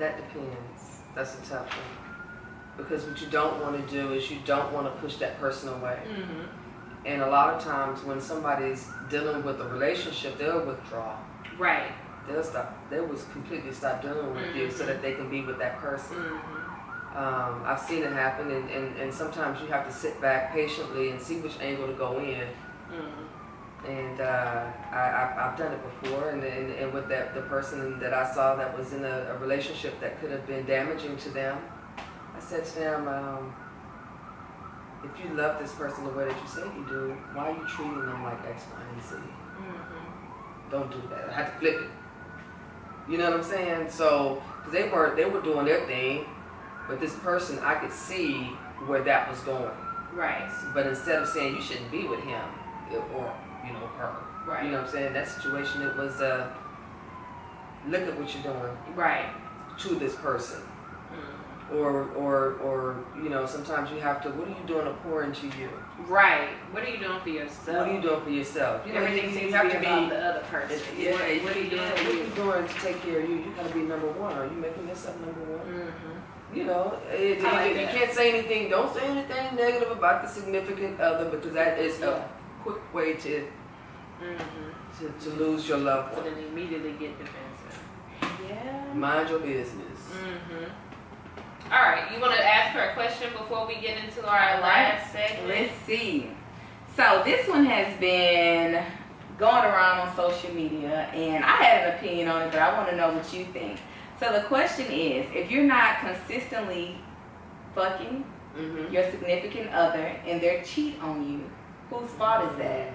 That 0.00 0.16
depends. 0.16 1.02
That's 1.14 1.34
a 1.34 1.50
tough 1.50 1.68
one. 1.68 2.76
Because 2.76 3.04
what 3.04 3.20
you 3.20 3.26
don't 3.28 3.60
want 3.60 3.86
to 3.86 3.92
do 3.94 4.14
is 4.14 4.30
you 4.30 4.38
don't 4.46 4.72
want 4.72 4.86
to 4.86 5.00
push 5.00 5.16
that 5.16 5.38
person 5.38 5.68
away. 5.68 5.98
Mm-hmm. 6.08 7.06
And 7.06 7.22
a 7.22 7.28
lot 7.28 7.54
of 7.54 7.62
times 7.62 8.02
when 8.02 8.20
somebody's 8.20 8.88
dealing 9.10 9.44
with 9.44 9.60
a 9.60 9.68
relationship, 9.68 10.38
they'll 10.38 10.64
withdraw. 10.64 11.18
Right. 11.58 11.92
They'll 12.26 12.42
stop. 12.42 12.74
They 12.88 13.00
will 13.00 13.18
completely 13.32 13.72
stop 13.72 14.00
dealing 14.00 14.34
with 14.34 14.56
you 14.56 14.70
so 14.70 14.86
that 14.86 15.02
they 15.02 15.12
can 15.12 15.28
be 15.28 15.42
with 15.42 15.58
that 15.58 15.78
person. 15.78 16.16
Mm-hmm. 16.16 17.16
Um, 17.16 17.62
I've 17.66 17.80
seen 17.80 18.02
it 18.02 18.12
happen, 18.12 18.50
and, 18.52 18.70
and, 18.70 18.96
and 18.96 19.12
sometimes 19.12 19.60
you 19.60 19.66
have 19.66 19.86
to 19.86 19.92
sit 19.92 20.20
back 20.20 20.52
patiently 20.52 21.10
and 21.10 21.20
see 21.20 21.40
which 21.40 21.58
angle 21.60 21.88
to 21.88 21.92
go 21.94 22.18
in. 22.18 22.46
And 23.86 24.20
uh, 24.20 24.66
I, 24.92 25.34
I've 25.38 25.56
done 25.56 25.72
it 25.72 25.80
before, 26.02 26.30
and, 26.30 26.44
and, 26.44 26.70
and 26.72 26.92
with 26.92 27.08
that 27.08 27.34
the 27.34 27.40
person 27.42 27.98
that 28.00 28.12
I 28.12 28.30
saw 28.32 28.54
that 28.56 28.76
was 28.76 28.92
in 28.92 29.04
a, 29.04 29.34
a 29.34 29.38
relationship 29.38 29.98
that 30.00 30.20
could 30.20 30.30
have 30.30 30.46
been 30.46 30.66
damaging 30.66 31.16
to 31.16 31.30
them, 31.30 31.58
I 32.36 32.40
said 32.40 32.64
to 32.66 32.78
them, 32.78 33.08
um, 33.08 33.54
if 35.02 35.24
you 35.24 35.34
love 35.34 35.58
this 35.58 35.72
person 35.72 36.04
the 36.04 36.10
way 36.10 36.26
that 36.28 36.36
you 36.42 36.48
say 36.48 36.60
you 36.60 36.84
do, 36.88 37.16
why 37.32 37.50
are 37.50 37.56
you 37.56 37.66
treating 37.66 38.04
them 38.04 38.22
like 38.22 38.44
X, 38.46 38.64
Y, 38.70 38.82
and 38.92 39.02
Z? 39.02 39.14
Mm-hmm. 39.16 40.70
Don't 40.70 40.90
do 40.90 41.02
that. 41.08 41.30
I 41.30 41.32
had 41.32 41.46
to 41.46 41.58
flip 41.58 41.80
it. 41.80 41.90
You 43.10 43.18
know 43.18 43.30
what 43.30 43.40
I'm 43.40 43.42
saying? 43.42 43.90
So, 43.90 44.42
because 44.58 44.72
they 44.72 44.88
were 44.88 45.14
they 45.16 45.24
were 45.24 45.40
doing 45.40 45.64
their 45.64 45.84
thing, 45.86 46.26
but 46.86 47.00
this 47.00 47.14
person 47.16 47.58
I 47.60 47.74
could 47.76 47.92
see 47.92 48.42
where 48.86 49.02
that 49.02 49.28
was 49.28 49.40
going. 49.40 49.70
Right. 50.12 50.50
But 50.74 50.86
instead 50.86 51.22
of 51.22 51.28
saying 51.28 51.56
you 51.56 51.62
shouldn't 51.62 51.90
be 51.90 52.06
with 52.06 52.20
him 52.20 52.44
it- 52.92 53.02
or 53.16 53.32
you 53.66 53.72
know 53.72 53.86
her, 53.98 54.12
Right. 54.46 54.64
you 54.64 54.70
know 54.70 54.78
what 54.78 54.86
I'm 54.86 54.92
saying? 54.92 55.12
That 55.12 55.28
situation 55.28 55.82
it 55.82 55.96
was 55.96 56.20
uh, 56.20 56.48
look 57.88 58.02
at 58.02 58.18
what 58.18 58.32
you're 58.34 58.42
doing 58.42 58.76
Right. 58.94 59.26
to 59.78 59.94
this 59.94 60.14
person, 60.16 60.60
Mm-hmm. 61.12 61.76
or 61.76 62.08
or 62.14 62.54
or 62.62 63.04
you 63.22 63.28
know 63.30 63.46
sometimes 63.46 63.90
you 63.90 63.98
have 64.00 64.22
to. 64.22 64.28
What 64.30 64.46
are 64.48 64.50
you 64.50 64.66
doing 64.66 64.84
to 64.84 64.92
pour 65.02 65.22
into 65.24 65.46
you? 65.58 65.68
Right. 66.06 66.48
What 66.72 66.82
are 66.84 66.88
you 66.88 66.98
doing 66.98 67.20
for 67.20 67.28
yourself? 67.30 67.76
What 67.78 67.88
are 67.88 67.92
you 67.94 68.00
doing 68.00 68.22
for 68.22 68.30
yourself? 68.30 68.86
You 68.86 68.92
know, 68.94 69.00
Everything 69.00 69.30
you, 69.30 69.36
seems 69.36 69.50
you 69.50 69.56
have 69.56 69.72
to 69.72 69.78
be 69.80 69.86
about 69.86 70.08
the 70.10 70.18
other 70.24 70.40
person. 70.50 70.78
Yeah, 70.98 71.12
what, 71.12 71.20
what 71.44 71.56
are 71.56 71.60
you 71.60 71.70
doing 71.70 71.82
what 71.90 72.06
are 72.06 72.12
you 72.12 72.26
doing 72.34 72.68
to 72.68 72.74
take 72.74 73.02
care 73.02 73.20
of 73.20 73.28
you? 73.28 73.36
You 73.36 73.52
gotta 73.56 73.74
be 73.74 73.80
number 73.80 74.06
one. 74.12 74.32
Are 74.34 74.44
you 74.46 74.52
making 74.52 74.88
yourself 74.88 75.16
number 75.20 75.40
one? 75.40 75.66
Mm-hmm. 75.66 76.56
You 76.56 76.64
know, 76.64 76.98
it, 77.12 77.42
like 77.42 77.70
it- 77.76 77.80
you 77.80 77.86
can't 77.98 78.12
say 78.12 78.30
anything. 78.38 78.70
Don't 78.70 78.92
say 78.94 79.06
anything 79.06 79.54
negative 79.56 79.90
about 79.90 80.22
the 80.22 80.28
significant 80.28 81.00
other 81.00 81.28
because 81.30 81.52
that 81.54 81.78
is 81.78 81.98
Yeah. 82.00 82.06
a 82.06 82.39
quick 82.62 82.94
way 82.94 83.14
to, 83.14 83.46
Mm-hmm. 84.22 85.06
to, 85.06 85.30
to 85.30 85.36
lose 85.42 85.66
your 85.66 85.78
loved 85.78 86.14
So 86.14 86.20
one. 86.20 86.34
then 86.34 86.44
immediately 86.44 86.92
get 86.92 87.18
defensive. 87.18 87.82
Yeah. 88.46 88.92
Mind 88.92 89.30
your 89.30 89.38
business. 89.38 89.98
Mm-hmm. 90.12 91.72
All 91.72 91.80
right, 91.82 92.12
you 92.12 92.20
want 92.20 92.34
to 92.34 92.44
ask 92.44 92.72
her 92.74 92.90
a 92.90 92.92
question 92.94 93.30
before 93.32 93.66
we 93.66 93.76
get 93.80 94.02
into 94.04 94.26
our 94.28 94.38
All 94.56 94.60
last 94.60 95.10
segment? 95.12 95.48
Let's 95.48 95.72
see. 95.86 96.30
So 96.96 97.22
this 97.24 97.48
one 97.48 97.64
has 97.64 97.98
been 97.98 98.84
going 99.38 99.64
around 99.64 100.06
on 100.06 100.14
social 100.16 100.52
media, 100.52 101.08
and 101.14 101.42
I 101.42 101.56
had 101.62 101.88
an 101.88 101.96
opinion 101.96 102.28
on 102.28 102.42
it, 102.42 102.50
but 102.52 102.60
I 102.60 102.76
want 102.76 102.90
to 102.90 102.96
know 102.96 103.12
what 103.12 103.32
you 103.32 103.46
think. 103.46 103.78
So 104.18 104.30
the 104.34 104.42
question 104.48 104.84
is, 104.92 105.26
if 105.34 105.50
you're 105.50 105.64
not 105.64 106.00
consistently 106.00 106.98
fucking, 107.74 108.24
Mm-hmm. 108.58 108.92
your 108.92 109.08
significant 109.12 109.70
other, 109.72 110.04
and 110.26 110.40
they 110.40 110.60
cheat 110.66 111.00
on 111.00 111.22
you, 111.32 111.48
whose 111.90 112.10
fault 112.10 112.50
is 112.50 112.58
that? 112.58 112.92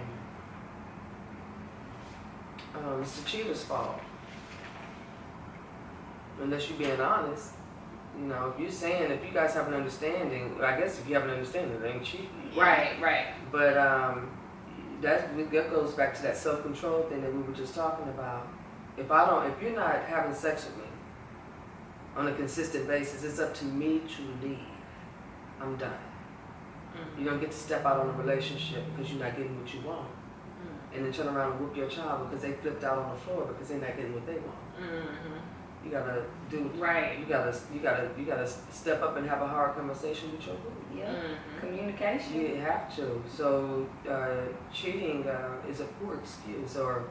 Um, 2.75 3.01
it's 3.01 3.19
the 3.19 3.29
cheater's 3.29 3.63
fault. 3.63 3.99
Unless 6.41 6.69
you're 6.69 6.79
being 6.79 6.99
honest. 6.99 7.53
You 8.19 8.27
know, 8.27 8.53
if 8.53 8.59
you're 8.59 8.71
saying, 8.71 9.11
if 9.11 9.25
you 9.25 9.31
guys 9.31 9.53
have 9.53 9.67
an 9.67 9.73
understanding, 9.73 10.57
I 10.63 10.79
guess 10.79 10.99
if 10.99 11.07
you 11.07 11.15
have 11.15 11.25
an 11.25 11.31
understanding, 11.31 11.81
it 11.81 11.85
ain't 11.85 12.03
cheating. 12.03 12.29
Right, 12.55 12.99
right. 13.01 13.27
But 13.51 13.77
um, 13.77 14.29
that 15.01 15.35
that 15.51 15.69
goes 15.69 15.93
back 15.93 16.15
to 16.15 16.21
that 16.23 16.37
self 16.37 16.63
control 16.63 17.03
thing 17.03 17.21
that 17.21 17.33
we 17.33 17.41
were 17.41 17.53
just 17.53 17.75
talking 17.75 18.07
about. 18.09 18.47
If 18.97 19.11
I 19.11 19.25
don't, 19.25 19.51
if 19.51 19.61
you're 19.61 19.75
not 19.75 20.03
having 20.05 20.33
sex 20.33 20.65
with 20.65 20.77
me 20.77 20.83
on 22.15 22.27
a 22.27 22.33
consistent 22.33 22.87
basis, 22.87 23.23
it's 23.23 23.39
up 23.39 23.53
to 23.55 23.65
me 23.65 23.99
to 23.99 24.47
leave. 24.47 24.59
I'm 25.59 25.75
done. 25.75 25.91
Mhm. 26.95 27.19
You 27.19 27.25
don't 27.29 27.39
get 27.39 27.51
to 27.51 27.57
step 27.57 27.85
out 27.85 27.99
on 27.99 28.09
a 28.09 28.13
relationship 28.13 28.83
because 28.95 29.11
you're 29.11 29.23
not 29.23 29.35
getting 29.35 29.59
what 29.59 29.73
you 29.73 29.81
want, 29.81 30.07
Mm-hmm. 30.07 30.95
and 30.95 31.05
then 31.05 31.11
turn 31.13 31.27
around 31.35 31.51
and 31.53 31.59
whoop 31.61 31.75
your 31.75 31.87
child 31.89 32.29
because 32.29 32.41
they 32.43 32.53
flipped 32.53 32.83
out 32.83 32.97
on 32.97 33.09
the 33.11 33.17
floor 33.19 33.45
because 33.45 33.67
they're 33.69 33.79
not 33.79 33.95
getting 33.97 34.13
what 34.13 34.25
they 34.25 34.35
want. 34.35 34.79
Mhm. 34.79 35.41
You 35.83 35.91
gotta 35.91 36.23
do. 36.49 36.71
Right. 36.79 37.19
You 37.19 37.25
gotta. 37.25 37.55
You 37.71 37.79
gotta. 37.79 38.09
You 38.17 38.25
gotta 38.25 38.47
step 38.47 39.03
up 39.03 39.17
and 39.17 39.27
have 39.29 39.41
a 39.43 39.47
hard 39.47 39.75
conversation 39.75 40.31
with 40.31 40.47
your 40.47 40.55
boo. 40.55 40.71
Yeah, 40.97 41.13
Mhm. 41.13 41.59
communication. 41.59 42.41
You 42.41 42.55
have 42.61 42.95
to. 42.95 43.21
So 43.29 43.85
uh, 44.09 44.47
cheating 44.73 45.27
uh, 45.27 45.69
is 45.69 45.81
a 45.81 45.85
poor 45.99 46.15
excuse, 46.15 46.75
or 46.77 47.03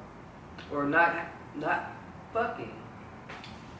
or 0.72 0.84
not 0.84 1.14
not 1.54 1.92
fucking. 2.32 2.74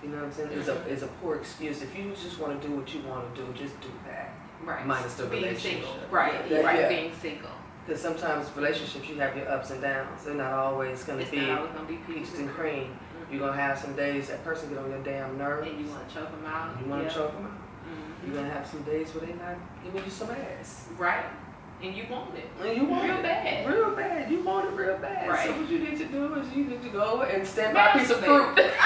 You 0.01 0.11
know 0.11 0.17
what 0.19 0.27
I'm 0.27 0.33
saying? 0.33 0.51
Is 0.53 0.69
a 0.69 0.77
is 0.87 1.03
a 1.03 1.09
poor 1.21 1.37
excuse. 1.37 1.83
If 1.83 1.97
you 1.99 2.11
just 2.11 2.39
want 2.39 2.61
to 2.63 2.69
do 2.69 2.77
what 2.77 2.95
you 2.95 3.01
want 3.03 3.35
to 3.35 3.43
do, 3.43 3.53
just 3.55 3.81
do 3.81 3.89
that. 4.07 4.34
Right. 4.65 4.87
Minus 4.87 5.15
the 5.15 5.27
being 5.27 5.43
relationship. 5.43 5.85
single. 5.85 5.97
Right. 6.11 6.35
Yeah, 6.51 6.61
right. 6.61 6.81
yeah. 6.81 6.89
Being 6.89 7.13
single. 7.21 7.51
Because 7.87 8.01
sometimes 8.01 8.49
relationships 8.57 9.07
you 9.09 9.17
have 9.17 9.37
your 9.37 9.49
ups 9.49 9.71
and 9.71 9.81
downs. 9.83 10.25
They're 10.25 10.35
not 10.35 10.53
always 10.53 11.05
gonna 11.05 11.21
It's 11.23 11.31
be 11.31 11.39
not 11.47 11.59
always 11.61 11.73
gonna 11.75 11.87
be 11.89 11.97
peaches 11.97 12.31
peaches 12.31 12.39
and 12.41 12.51
cream. 12.51 12.97
You're 13.31 13.41
gonna 13.41 13.61
have 13.61 13.79
some 13.79 13.95
days 13.95 14.29
that 14.29 14.43
person 14.45 14.71
get 14.71 14.79
on 14.79 14.91
your 14.91 15.03
damn 15.03 15.37
nerves. 15.37 15.69
And 15.69 15.81
you 15.81 15.87
want 15.91 16.09
to 16.09 16.15
choke 16.15 16.31
them 16.31 16.47
out. 16.47 16.77
You 16.83 16.87
want 16.91 17.03
to 17.03 17.09
yeah. 17.09 17.15
choke 17.15 17.33
them 17.35 17.45
out. 17.47 17.53
Mhm. 17.53 18.27
You're 18.27 18.37
gonna 18.43 18.55
have 18.55 18.67
some 18.67 18.83
days 18.83 19.15
where 19.15 19.27
they're 19.27 19.37
not 19.37 19.57
giving 19.85 20.03
you 20.05 20.11
some 20.11 20.31
ass. 20.31 20.89
Right. 20.97 21.25
And 21.83 21.95
you 21.95 22.05
want 22.09 22.35
it. 22.39 22.49
And 22.67 22.77
you 22.77 22.85
want 22.85 23.05
Real 23.05 23.17
it 23.19 23.23
bad. 23.23 23.67
Real 23.69 23.91
bad. 23.91 24.31
You 24.31 24.43
want 24.43 24.67
it 24.69 24.73
real 24.77 24.97
bad. 24.99 25.29
Right. 25.29 25.47
So 25.49 25.53
what 25.61 25.69
you 25.69 25.79
need 25.81 25.99
to 25.99 26.07
do 26.07 26.35
is 26.37 26.51
you 26.55 26.65
need 26.65 26.83
to 26.83 26.89
go 26.89 27.23
and 27.23 27.47
stand 27.47 27.75
by 27.75 27.89
a 27.91 27.99
piece 27.99 28.11
of 28.11 28.25
fruit. 28.25 28.55
Masturbate. 28.57 28.73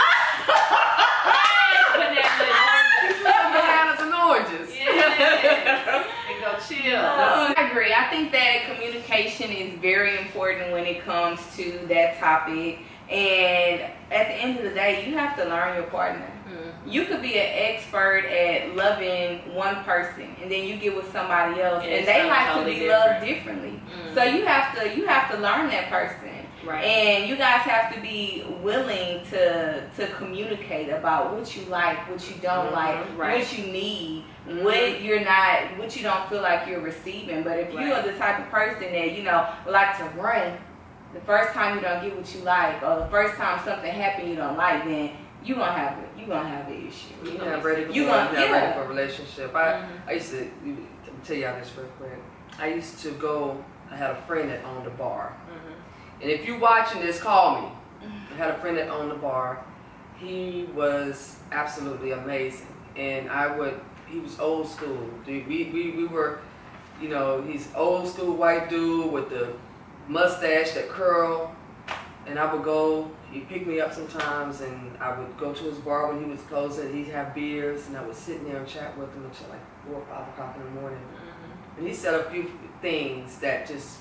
Some 3.23 3.53
bananas 3.53 4.01
and 4.01 4.15
oranges. 4.15 4.75
Yeah. 5.19 6.05
And 6.29 6.41
go 6.43 6.53
chill. 6.69 7.01
I 7.01 7.55
agree. 7.71 7.93
I 7.95 8.05
think 8.11 8.33
that 8.33 8.71
communication 8.71 9.51
is 9.51 9.79
very 9.81 10.19
important 10.19 10.73
when 10.73 10.85
it 10.85 11.03
comes 11.05 11.41
to 11.57 11.81
that 11.89 12.19
topic. 12.19 12.81
And 13.11 13.81
at 14.11 14.29
the 14.29 14.35
end 14.35 14.59
of 14.59 14.65
the 14.65 14.71
day, 14.71 15.07
you 15.09 15.17
have 15.17 15.35
to 15.39 15.45
learn 15.47 15.75
your 15.77 15.85
partner. 15.87 16.31
Mhm. 16.47 16.93
You 16.93 17.07
could 17.07 17.23
be 17.23 17.39
an 17.39 17.49
expert 17.75 18.27
at 18.27 18.77
loving 18.77 19.55
one 19.55 19.83
person, 19.85 20.37
and 20.43 20.51
then 20.53 20.65
you 20.65 20.77
get 20.77 20.95
with 20.95 21.11
somebody 21.13 21.61
else, 21.63 21.83
And 21.85 21.93
and 21.95 22.07
they 22.07 22.13
something 22.13 22.29
like 22.31 22.47
to 22.49 22.53
totally 22.55 22.79
be 22.81 22.89
loved 22.91 23.25
different. 23.25 23.63
differently. 23.63 23.81
Mhm. 24.11 24.15
So 24.15 24.23
you 24.25 24.45
have 24.45 24.79
to 24.79 24.95
you 24.97 25.07
have 25.07 25.31
to 25.31 25.39
learn 25.39 25.71
that 25.71 25.89
person. 25.89 26.38
Right. 26.65 26.85
And 26.85 27.29
you 27.29 27.37
guys 27.37 27.61
have 27.63 27.95
to 27.95 28.01
be 28.01 28.45
willing 28.63 29.25
to 29.31 29.89
to 29.97 30.07
communicate 30.15 30.89
about 30.91 31.33
what 31.35 31.57
you 31.57 31.63
like, 31.67 32.09
what 32.11 32.29
you 32.29 32.37
don't 32.43 32.69
Mhm, 32.71 32.73
like, 32.73 33.07
right. 33.17 33.39
what 33.39 33.59
you 33.59 33.65
need, 33.73 34.25
Mhm. 34.47 34.63
what 34.65 35.01
you're 35.01 35.21
not, 35.21 35.79
what 35.79 35.97
you 35.97 36.03
don't 36.03 36.29
feel 36.29 36.43
like 36.43 36.67
you're 36.67 36.81
receiving. 36.81 37.43
But 37.43 37.59
if 37.61 37.73
you 37.73 37.93
are 37.93 38.03
the 38.03 38.13
type 38.15 38.41
of 38.41 38.51
person 38.51 38.93
that 38.93 39.13
you 39.13 39.23
know 39.23 39.47
like 39.67 39.97
to 39.99 40.05
run, 40.21 40.59
the 41.15 41.21
first 41.21 41.53
time 41.55 41.77
you 41.77 41.81
don't 41.81 42.03
get 42.03 42.17
what 42.17 42.35
you 42.35 42.41
like, 42.43 42.83
or 42.83 42.97
the 43.01 43.09
first 43.09 43.35
time 43.37 43.61
something 43.65 43.93
happened 43.93 44.29
you 44.29 44.37
don't 44.37 44.57
like, 44.57 44.85
then 44.85 45.11
you 45.45 45.55
gonna 45.55 45.73
have 45.73 45.97
it. 45.99 46.09
You 46.19 46.27
gonna 46.27 46.49
have 46.49 46.67
an 46.67 46.89
issue. 46.89 47.15
You're 47.25 47.45
not 47.55 47.63
ready 47.65 47.85
for 47.85 47.93
You 47.93 48.07
gonna- 48.07 48.33
not 48.33 48.33
yeah. 48.49 48.53
ready 48.53 48.73
for 48.75 48.83
a 48.83 48.89
relationship. 48.89 49.55
I, 49.55 49.73
Mhm. 49.75 49.87
I 50.09 50.13
used 50.13 50.31
to 50.33 50.51
tell 51.25 51.37
y'all 51.37 51.57
this 51.59 51.73
real 51.77 51.87
quick. 51.99 52.19
I 52.61 52.67
used 52.67 52.99
to 53.05 53.13
go. 53.13 53.63
I 53.91 53.97
had 53.97 54.11
a 54.11 54.17
friend 54.27 54.51
that 54.51 54.61
owned 54.65 54.87
a 54.87 54.91
bar, 54.91 55.33
Mhm. 55.49 55.68
And 56.21 56.31
if 56.31 56.45
you're 56.47 56.59
watching 56.59 57.01
this, 57.01 57.21
call 57.21 57.61
me. 57.63 57.69
I 58.33 58.37
had 58.37 58.51
a 58.51 58.59
friend 58.61 58.77
that 58.79 58.89
owned 58.89 59.11
the 59.11 59.17
bar. 59.17 59.65
He 60.19 60.69
was 60.75 61.39
absolutely 61.53 62.13
amazing, 62.13 62.67
and 62.97 63.31
I 63.31 63.57
would. 63.57 63.81
He 64.09 64.19
was 64.21 64.39
old 64.41 64.69
school. 64.69 65.09
Dude, 65.27 65.47
We 65.47 65.65
we 65.73 65.91
we 65.93 66.07
were, 66.07 66.41
you 67.01 67.09
know, 67.09 67.43
he's 67.43 67.69
old 67.75 68.09
school 68.09 68.35
white 68.37 68.69
dude 68.71 69.13
with 69.13 69.29
the 69.31 69.53
mustache 70.09 70.73
that 70.73 70.89
curl, 70.89 71.55
and 72.27 72.39
I 72.39 72.53
would 72.53 72.65
go. 72.65 73.11
He'd 73.31 73.47
pick 73.49 73.67
me 73.67 73.79
up 73.79 73.93
sometimes, 73.93 74.63
and 74.63 74.97
I 74.99 75.19
would 75.19 75.37
go 75.37 75.53
to 75.53 75.65
his 75.65 75.77
bar 75.79 76.09
when 76.13 76.25
he 76.25 76.31
was 76.31 76.41
closing. 76.43 76.93
He'd 76.95 77.09
have 77.13 77.35
beers, 77.35 77.87
and 77.89 77.97
I 77.97 78.03
would 78.03 78.17
sit 78.17 78.37
in 78.39 78.45
there 78.49 78.57
and 78.57 78.67
chat 78.67 78.97
with 78.97 79.13
him 79.15 79.25
until 79.25 79.51
like 79.51 79.61
four 79.87 79.97
or 79.97 80.07
five 80.07 80.27
o'clock 80.29 80.57
in 80.57 80.65
the 80.65 80.81
morning. 80.81 80.99
Mhm. 80.99 81.79
And 81.79 81.87
he 81.87 81.93
said 81.95 82.15
a 82.15 82.31
few 82.31 82.51
things 82.81 83.39
that 83.41 83.67
just 83.67 83.99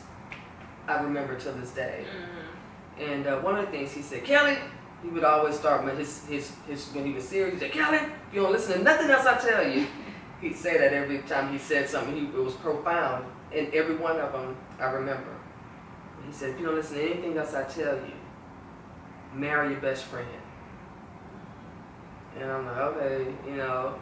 I 0.87 1.01
remember 1.01 1.35
till 1.39 1.53
this 1.53 1.71
day. 1.71 2.05
Mhm. 2.05 3.09
And 3.11 3.27
uh, 3.27 3.39
one 3.39 3.57
of 3.57 3.65
the 3.65 3.71
things 3.71 3.91
he 3.91 4.01
said, 4.01 4.23
Keli, 4.23 4.57
he 5.03 5.09
would 5.09 5.23
always 5.23 5.57
start 5.57 5.83
with 5.85 5.97
his, 5.97 6.25
his, 6.25 6.51
his 6.67 6.87
when 6.93 7.05
he 7.05 7.13
was 7.13 7.27
serious, 7.27 7.53
he 7.53 7.59
said, 7.59 7.71
Keli, 7.71 8.03
if 8.03 8.33
you 8.33 8.41
don't 8.41 8.51
listen 8.51 8.79
to 8.79 8.83
nothing 8.83 9.09
else 9.09 9.25
I 9.25 9.37
tell 9.37 9.67
you. 9.67 9.85
He'd 10.41 10.55
say 10.55 10.77
that 10.77 10.93
every 10.93 11.19
time 11.19 11.51
he 11.51 11.57
said 11.57 11.89
something, 11.89 12.15
he, 12.15 12.25
it 12.25 12.33
was 12.43 12.53
profound. 12.53 13.25
And 13.53 13.73
every 13.73 13.95
one 13.95 14.19
of 14.19 14.31
them, 14.33 14.55
I 14.79 14.85
remember. 14.85 15.35
He 16.25 16.31
said, 16.31 16.51
if 16.51 16.59
you 16.59 16.65
don't 16.65 16.75
listen 16.75 16.97
to 16.97 17.03
anything 17.03 17.37
else 17.37 17.53
I 17.53 17.63
tell 17.63 17.95
you, 17.95 18.13
marry 19.33 19.71
your 19.71 19.81
best 19.81 20.03
friend. 20.05 20.27
And 22.39 22.51
I'm 22.51 22.65
like, 22.65 22.77
okay, 22.77 23.33
you 23.47 23.55
know, 23.55 23.95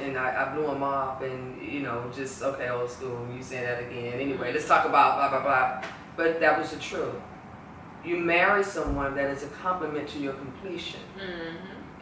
and 0.00 0.16
I, 0.16 0.46
I 0.46 0.54
blew 0.54 0.68
him 0.70 0.82
off 0.82 1.22
and, 1.22 1.60
you 1.60 1.80
know, 1.80 2.10
just, 2.14 2.42
okay, 2.42 2.68
old 2.68 2.88
school, 2.90 3.26
you 3.34 3.42
saying 3.42 3.64
that 3.64 3.82
again. 3.82 4.20
Anyway, 4.20 4.52
let's 4.52 4.68
talk 4.68 4.84
about 4.84 5.16
blah, 5.16 5.30
blah, 5.30 5.42
blah. 5.42 5.90
But 6.16 6.40
that 6.40 6.58
was 6.58 6.70
the 6.70 6.78
truth. 6.78 7.14
You 8.04 8.16
marry 8.18 8.62
someone 8.64 9.14
that 9.16 9.30
is 9.30 9.42
a 9.42 9.48
complement 9.48 10.08
to 10.10 10.18
your 10.18 10.32
completion. 10.34 11.00
Mhm. 11.18 11.56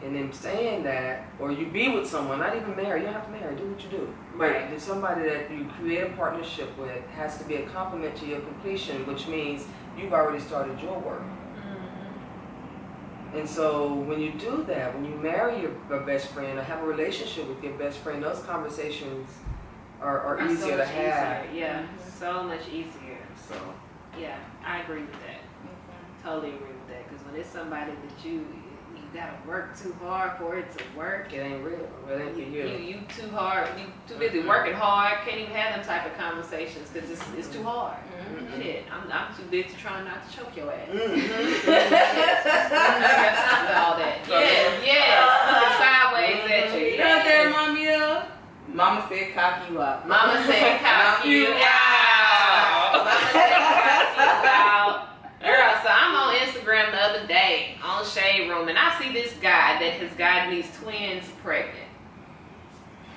And 0.05 0.17
in 0.17 0.33
saying 0.33 0.85
that, 0.85 1.25
or 1.41 1.51
you 1.51 1.67
be 1.67 1.89
with 1.89 2.07
someone, 2.07 2.39
not 2.39 2.55
even 2.55 2.77
marry, 2.77 3.01
you 3.01 3.07
don't 3.07 3.15
have 3.15 3.27
to 3.27 3.33
marry, 3.33 3.57
do 3.57 3.65
what 3.67 3.83
you 3.83 3.89
do. 3.91 4.15
But 4.37 4.51
Right. 4.51 4.71
there's 4.71 4.83
somebody 4.85 5.23
that 5.29 5.51
you 5.51 5.67
create 5.77 6.03
a 6.07 6.11
partnership 6.11 6.77
with 6.79 7.05
has 7.17 7.39
to 7.39 7.45
be 7.45 7.57
a 7.57 7.67
complement 7.67 8.15
to 8.17 8.27
your 8.27 8.39
completion, 8.41 9.05
which 9.09 9.27
means 9.27 9.67
you've 9.97 10.13
already 10.15 10.39
started 10.39 10.81
your 10.81 10.99
work. 11.01 11.23
Mhm. 11.23 13.39
And 13.41 13.49
so 13.49 13.93
when 13.93 14.21
you 14.21 14.31
do 14.33 14.63
that, 14.69 14.95
when 14.95 15.05
you 15.05 15.17
marry 15.17 15.61
your, 15.61 15.73
your 15.91 16.01
best 16.01 16.29
friend 16.29 16.59
or 16.59 16.63
have 16.63 16.81
a 16.83 16.87
relationship 16.87 17.49
with 17.49 17.63
your 17.65 17.73
best 17.75 17.99
friend, 17.99 18.23
those 18.23 18.41
conversations 18.45 19.29
are, 20.01 20.21
are, 20.21 20.39
Are 20.39 20.47
so 20.47 20.53
easier 20.53 20.77
to 20.77 20.85
have. 20.87 21.45
easier. 21.47 21.61
Yeah, 21.61 21.81
Mhm. 21.81 22.21
so 22.21 22.43
much 22.45 22.69
easier. 22.69 23.19
So, 23.37 23.55
yeah, 24.19 24.39
I 24.65 24.81
agree 24.83 25.01
with 25.03 25.13
that. 25.13 25.41
Totally 26.23 26.49
agree 26.55 26.69
with 26.69 26.89
that. 26.89 27.09
Because 27.09 27.25
when 27.27 27.35
it's 27.41 27.49
somebody 27.49 27.93
that 27.93 28.25
you 28.25 28.47
you 28.95 29.03
gotta 29.21 29.33
work 29.47 29.79
too 29.79 29.95
hard 30.03 30.37
for 30.39 30.59
it 30.59 30.67
to 30.77 30.85
work, 30.97 31.33
It 31.33 31.39
ain't 31.39 31.65
real. 31.65 31.89
It 32.11 32.21
ain't 32.21 32.37
you, 32.37 32.45
you. 32.45 32.67
you, 32.69 32.77
you 32.79 33.01
too 33.09 33.31
hard, 33.31 33.69
you 33.79 33.87
too 34.07 34.17
busy 34.19 34.41
Mhm. 34.43 34.49
working 34.49 34.75
hard, 34.75 35.19
can't 35.27 35.41
even 35.41 35.55
have 35.55 35.77
them 35.77 35.85
type 35.85 36.05
of 36.05 36.19
conversations 36.19 36.91
because 36.93 37.09
it's, 37.11 37.23
it's 37.39 37.49
too 37.49 37.63
hard. 37.63 37.97
Mhm. 38.37 38.61
Shit, 38.63 38.85
I'm, 38.93 39.11
I'm 39.11 39.35
too 39.35 39.45
busy 39.45 39.75
trying 39.81 40.05
not 40.05 40.29
to 40.29 40.37
choke 40.37 40.55
your 40.57 40.71
ass. 40.73 40.89
Mhm. 40.89 40.99
I 41.69 43.19
got 43.25 43.35
time 43.49 43.67
for 43.67 43.77
all 43.81 43.97
that. 43.97 44.19
Yeah, 44.29 44.85
yeah. 44.85 45.25
Looking 45.49 45.77
sideways 45.79 46.45
at 46.51 46.79
you. 46.79 46.87
You 46.89 46.99
know 46.99 47.09
what 47.17 47.25
that 47.25 47.45
remind 47.47 47.75
me? 47.75 47.89
Mama 48.75 49.07
said 49.09 49.35
cock 49.35 49.71
you 49.71 49.81
up. 49.81 50.07
Mama 50.07 50.45
said 50.47 50.81
cock 50.85 51.25
you 51.25 51.47
out. 51.57 52.93
Mama 52.93 53.17
said 53.33 53.57
cock 53.57 54.17
you 54.19 54.35
out. 54.45 55.09
Girl, 55.41 55.73
so 55.83 55.89
I'm 55.89 56.15
on 56.17 56.35
Instagram 56.69 56.91
the 56.91 56.99
other 56.99 57.27
day 57.27 57.77
on 57.83 58.05
Shade 58.05 58.49
Room 58.49 58.69
and 58.69 58.79
I 58.79 58.99
see 59.01 59.13
this 59.13 59.33
guy 59.35 59.79
that 59.79 59.95
has 59.95 60.13
gotten 60.15 60.51
these 60.51 60.67
twins 60.77 61.25
pregnant. 61.43 61.77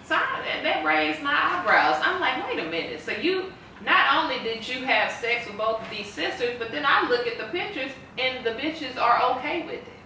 So 0.06 0.16
I, 0.16 0.42
that, 0.46 0.64
that 0.64 0.86
raised 0.86 1.22
my 1.22 1.34
eyebrows. 1.34 2.02
I'm 2.04 2.20
like, 2.20 2.46
wait 2.48 2.60
a 2.60 2.70
minute. 2.70 3.02
So 3.02 3.12
you 3.12 3.52
not 3.84 4.24
only 4.24 4.40
did 4.44 4.68
you 4.68 4.86
have 4.86 5.12
sex 5.12 5.48
with 5.48 5.58
both 5.58 5.82
of 5.82 5.90
these 5.90 6.08
sisters, 6.08 6.56
but 6.60 6.72
then 6.72 6.86
I 6.86 7.08
look 7.10 7.28
at 7.28 7.38
the 7.38 7.46
pictures 7.46 7.92
and 8.18 8.46
the 8.46 8.52
bitches 8.52 8.98
are 8.98 9.38
okay 9.38 9.64
with 9.64 9.76
it. 9.76 10.01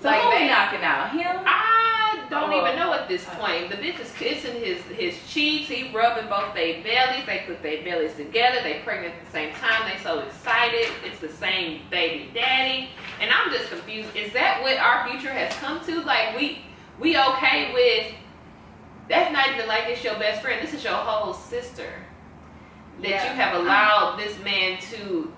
So 0.00 0.08
Like 0.08 0.20
who 0.22 0.30
they- 0.30 0.48
knocking 0.48 0.82
out? 0.84 1.10
Him? 1.10 1.40
I 1.44 2.18
don't 2.30 2.52
Oh. 2.52 2.62
even 2.62 2.76
know 2.78 2.92
at 2.92 3.08
this 3.08 3.24
point. 3.24 3.70
The 3.70 3.76
bitch 3.76 3.98
is 4.00 4.12
kissing 4.12 4.54
his 4.62 4.82
his 4.96 5.16
cheeks. 5.32 5.68
He 5.68 5.90
rubbing 5.92 6.28
both 6.28 6.54
their 6.54 6.82
bellies. 6.82 7.24
They 7.26 7.42
put 7.46 7.62
their 7.62 7.82
bellies 7.82 8.14
together. 8.14 8.60
They 8.62 8.80
pregnant 8.84 9.14
at 9.14 9.24
the 9.26 9.30
same 9.32 9.54
time. 9.54 9.90
They 9.90 9.98
so 10.02 10.20
excited. 10.20 10.88
It's 11.04 11.18
the 11.20 11.28
same 11.30 11.80
baby 11.90 12.30
daddy. 12.34 12.90
And 13.20 13.30
I'm 13.32 13.50
just 13.50 13.70
confused. 13.70 14.14
Is 14.14 14.32
that 14.34 14.62
what 14.62 14.76
our 14.76 15.08
future 15.08 15.32
has 15.32 15.52
come 15.56 15.80
to? 15.86 16.00
Like 16.02 16.36
we 16.36 16.62
we 16.98 17.18
okay 17.18 17.72
with 17.72 18.14
That's 19.08 19.32
not 19.32 19.48
even 19.48 19.66
like 19.66 19.84
it's 19.88 20.04
your 20.04 20.16
best 20.18 20.42
friend. 20.42 20.60
This 20.60 20.74
is 20.74 20.84
your 20.84 20.92
whole 20.92 21.32
sister. 21.32 21.90
That 23.00 23.08
Yeah. 23.08 23.24
you 23.24 23.30
have 23.40 23.54
allowed 23.54 24.18
this 24.18 24.38
man 24.40 24.76
to 24.92 25.32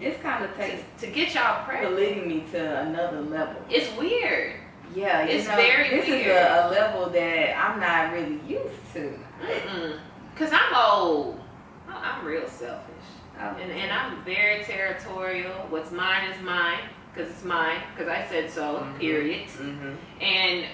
This 0.00 0.20
kind 0.22 0.44
of 0.44 0.50
to, 0.52 0.56
takes 0.58 0.82
to 1.00 1.06
get 1.08 1.34
y'all 1.34 1.64
pregnant. 1.64 2.26
me 2.26 2.44
to 2.52 2.80
another 2.80 3.20
level. 3.22 3.56
It's 3.70 3.94
weird. 3.96 4.54
Yeah, 4.94 5.24
you 5.24 5.38
It's 5.38 5.48
know, 5.48 5.56
very 5.56 5.88
This 5.90 6.06
weird. 6.08 6.20
is 6.22 6.26
a, 6.26 6.68
a 6.68 6.70
level 6.70 7.10
that 7.10 7.56
I'm 7.58 7.80
not 7.80 8.12
really 8.12 8.40
used 8.46 8.92
to. 8.94 9.18
Mm-mm. 9.42 9.98
Cause 10.36 10.50
I'm 10.52 10.74
old. 10.74 11.40
I'm 11.88 12.24
real 12.24 12.46
selfish. 12.48 12.90
Um, 13.38 13.56
And, 13.60 13.70
and 13.72 13.90
I'm 13.92 14.22
very 14.24 14.62
territorial. 14.64 15.52
What's 15.70 15.90
mine 15.90 16.30
is 16.30 16.40
mine, 16.42 16.80
because 17.12 17.30
it's 17.30 17.44
mine, 17.44 17.80
because 17.94 18.08
I 18.08 18.26
said 18.28 18.50
so, 18.50 18.80
Mhm. 18.80 18.98
period. 18.98 19.46
Mm-hmm. 19.48 19.94
And 20.22 20.66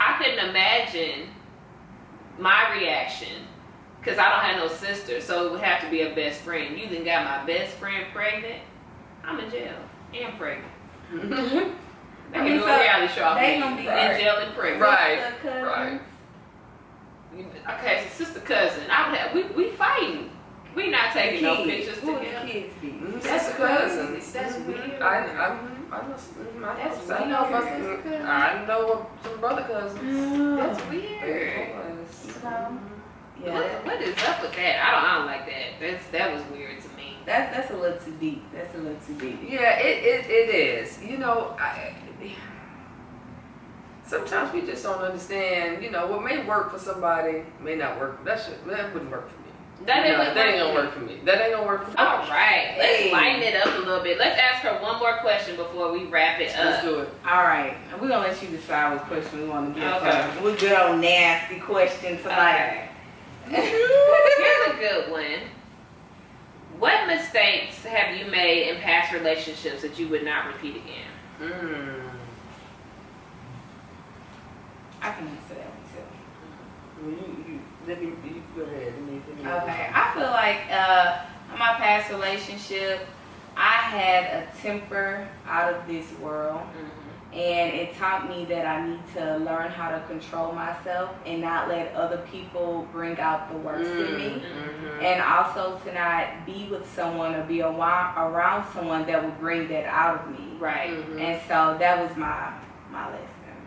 I 0.00 0.18
couldn't 0.18 0.48
imagine 0.50 1.28
my 2.38 2.72
reaction, 2.78 3.46
because 4.06 4.20
I 4.20 4.30
don't 4.30 4.40
have 4.40 4.56
no 4.58 4.68
sister, 4.76 5.20
so 5.20 5.46
it 5.46 5.50
would 5.52 5.60
have 5.62 5.82
to 5.82 5.90
be 5.90 6.02
a 6.02 6.14
best 6.14 6.42
friend. 6.42 6.78
You 6.78 6.88
then 6.88 7.04
got 7.04 7.24
my 7.24 7.44
best 7.44 7.72
friend 7.74 8.06
pregnant, 8.14 8.62
I'm 9.24 9.40
in 9.40 9.50
jail 9.50 9.74
and 10.14 10.38
pregnant. 10.38 10.72
They 12.32 12.40
I 12.40 12.42
can 12.42 12.56
do 12.56 12.60
so 12.60 12.66
a 12.66 12.80
reality 12.80 13.14
show 13.14 13.22
off 13.22 13.38
they 13.38 13.60
gonna 13.60 13.76
be 13.76 13.82
in 13.82 13.86
right. 13.88 14.20
jail 14.20 14.36
and 14.38 14.52
pregnant. 14.56 14.82
Right. 14.82 15.20
sister, 15.20 15.38
cousins. 15.64 16.00
right. 17.36 17.78
Okay, 17.78 18.06
so 18.16 18.24
sister 18.24 18.40
cousin, 18.40 18.82
I 18.90 19.08
would 19.10 19.18
have, 19.18 19.32
we, 19.34 19.42
we 19.64 19.70
fighting. 19.76 20.30
We 20.74 20.90
not 20.90 21.12
taking 21.12 21.42
no 21.44 21.56
Kids. 21.64 21.70
pictures 21.86 21.98
Who 22.02 22.12
would 22.14 22.18
together. 22.24 22.46
the 22.46 22.52
kids 22.52 22.74
be? 22.82 22.98
That's 23.22 23.46
sister 23.46 23.52
crazy. 23.62 23.78
cousins. 23.78 24.32
That's 24.32 24.56
weird. 24.66 25.02
I, 25.02 25.06
I, 25.06 25.46
I 25.48 26.06
know, 26.08 26.16
I 26.66 26.76
That's 26.76 27.08
know, 27.08 27.14
I 27.14 27.24
know, 27.28 27.50
my 27.50 27.60
weird. 27.60 27.76
sister 27.76 27.96
cousins. 28.02 28.24
I 28.26 28.64
know 28.66 29.06
some 29.22 29.40
brother 29.40 29.62
cousins. 29.62 30.58
That's 30.58 30.80
Mm. 30.80 30.90
weird. 30.90 31.72
Boys. 32.02 32.36
Yeah, 33.44 33.52
What, 33.54 33.84
what 33.86 34.02
is 34.02 34.16
up 34.24 34.40
with 34.42 34.54
that? 34.56 34.84
I 34.86 34.90
don't, 34.92 35.04
I 35.10 35.14
don't 35.18 35.26
like 35.26 35.46
that. 35.46 35.80
That's 35.80 36.06
that 36.08 36.32
was 36.32 36.42
weird 36.50 36.80
to 36.82 36.88
me. 36.96 37.16
that's 37.26 37.54
that's 37.54 37.70
a 37.70 37.76
little 37.76 37.98
too 37.98 38.16
deep. 38.18 38.42
That's 38.52 38.74
a 38.74 38.78
little 38.78 38.98
too 39.06 39.14
deep. 39.18 39.40
Yeah, 39.46 39.78
it, 39.78 40.04
it, 40.04 40.30
it 40.30 40.54
is. 40.54 41.02
You 41.02 41.18
know, 41.18 41.54
I, 41.58 41.94
sometimes 44.04 44.52
we 44.52 44.62
just 44.62 44.82
don't 44.82 45.02
understand. 45.02 45.82
You 45.82 45.90
know, 45.90 46.06
what 46.06 46.24
may 46.24 46.44
work 46.44 46.72
for 46.72 46.78
somebody 46.78 47.42
may 47.60 47.74
not 47.76 47.98
work. 48.00 48.24
That 48.24 48.40
should 48.42 48.64
that 48.66 48.92
wouldn't 48.92 49.10
work 49.10 49.28
for 49.28 49.36
me. 49.40 49.42
That 49.84 50.06
No, 50.08 50.16
that 50.34 50.46
ain't 50.46 50.58
gonna 50.58 50.74
work 50.74 50.94
for 50.94 51.00
me. 51.00 51.20
That 51.24 51.40
ain't 51.42 51.52
gonna 51.52 51.66
work 51.66 51.84
for 51.84 51.90
me. 51.90 51.96
All 51.98 52.18
right, 52.30 52.74
let's 52.78 52.96
Hey. 52.98 53.12
lighten 53.12 53.42
it 53.42 53.56
up 53.56 53.74
a 53.76 53.78
little 53.80 54.02
bit. 54.02 54.16
Let's 54.18 54.40
ask 54.40 54.62
her 54.62 54.80
one 54.82 54.98
more 54.98 55.18
question 55.18 55.56
before 55.56 55.92
we 55.92 56.04
wrap 56.04 56.40
it 56.40 56.56
up. 56.56 56.64
Let's 56.64 56.78
up. 56.78 56.84
do 56.90 56.98
it. 57.00 57.08
All 57.30 57.42
right, 57.42 57.76
we're 58.00 58.08
gonna 58.08 58.26
let 58.28 58.42
you 58.42 58.48
decide 58.48 58.94
what 58.94 59.04
question 59.06 59.42
we 59.42 59.48
want 59.48 59.74
to 59.74 59.80
get 59.80 59.92
Okay. 60.02 60.10
first. 60.32 60.40
We're 60.42 60.56
good 60.56 60.72
on 60.72 61.00
nasty 61.02 61.60
questions 61.60 62.22
tonight. 62.22 62.54
Okay. 62.54 62.85
Here's 63.48 64.74
a 64.74 64.78
good 64.78 65.10
one. 65.10 65.50
What 66.78 67.06
mistakes 67.06 67.84
have 67.84 68.16
you 68.16 68.30
made 68.30 68.68
in 68.68 68.80
past 68.80 69.12
relationships 69.12 69.82
that 69.82 69.98
you 69.98 70.08
would 70.08 70.24
not 70.24 70.46
repeat 70.46 70.76
again? 70.76 71.08
Mm. 71.40 72.10
I 75.00 75.12
can 75.12 75.28
answer 75.28 75.54
that 75.54 75.70
one 75.70 77.02
Well, 77.02 77.10
you, 77.12 77.54
you, 77.54 77.60
let 77.86 78.02
me, 78.02 78.08
you 78.24 78.42
go 78.56 78.62
ahead. 78.62 78.94
Let 78.94 79.02
me, 79.02 79.22
let 79.28 79.36
me 79.36 79.42
too. 79.42 79.48
Okay, 79.48 79.90
I 79.94 80.12
feel 80.14 80.30
like 80.30 80.60
uh, 80.70 81.52
in 81.52 81.58
my 81.58 81.74
past 81.74 82.10
relationship, 82.10 83.06
I 83.56 83.72
had 83.72 84.24
a 84.24 84.46
temper 84.60 85.28
out 85.46 85.72
of 85.72 85.86
this 85.86 86.10
world. 86.18 86.62
And 87.36 87.74
it 87.74 87.94
taught 87.96 88.30
me 88.30 88.46
that 88.46 88.64
I 88.66 88.88
need 88.88 89.00
to 89.14 89.36
learn 89.36 89.70
how 89.70 89.90
to 89.90 90.00
control 90.06 90.52
myself 90.52 91.10
and 91.26 91.42
not 91.42 91.68
let 91.68 91.94
other 91.94 92.16
people 92.32 92.88
bring 92.92 93.18
out 93.20 93.52
the 93.52 93.58
worst 93.58 93.90
in 93.90 94.16
me. 94.16 94.42
Mhm. 94.42 95.02
And 95.02 95.22
also 95.22 95.78
to 95.84 95.92
not 95.92 96.46
be 96.46 96.66
with 96.70 96.90
someone 96.90 97.34
or 97.34 97.42
be 97.42 97.60
around, 97.60 98.16
around 98.16 98.66
someone 98.72 99.04
that 99.04 99.22
would 99.22 99.38
bring 99.38 99.68
that 99.68 99.84
out 99.84 100.20
of 100.20 100.30
me. 100.30 100.56
Right. 100.58 100.90
Mhm. 100.90 101.20
And 101.20 101.42
so 101.46 101.76
that 101.78 102.00
was 102.00 102.16
my 102.16 102.48
my 102.90 103.04
lesson. 103.10 103.26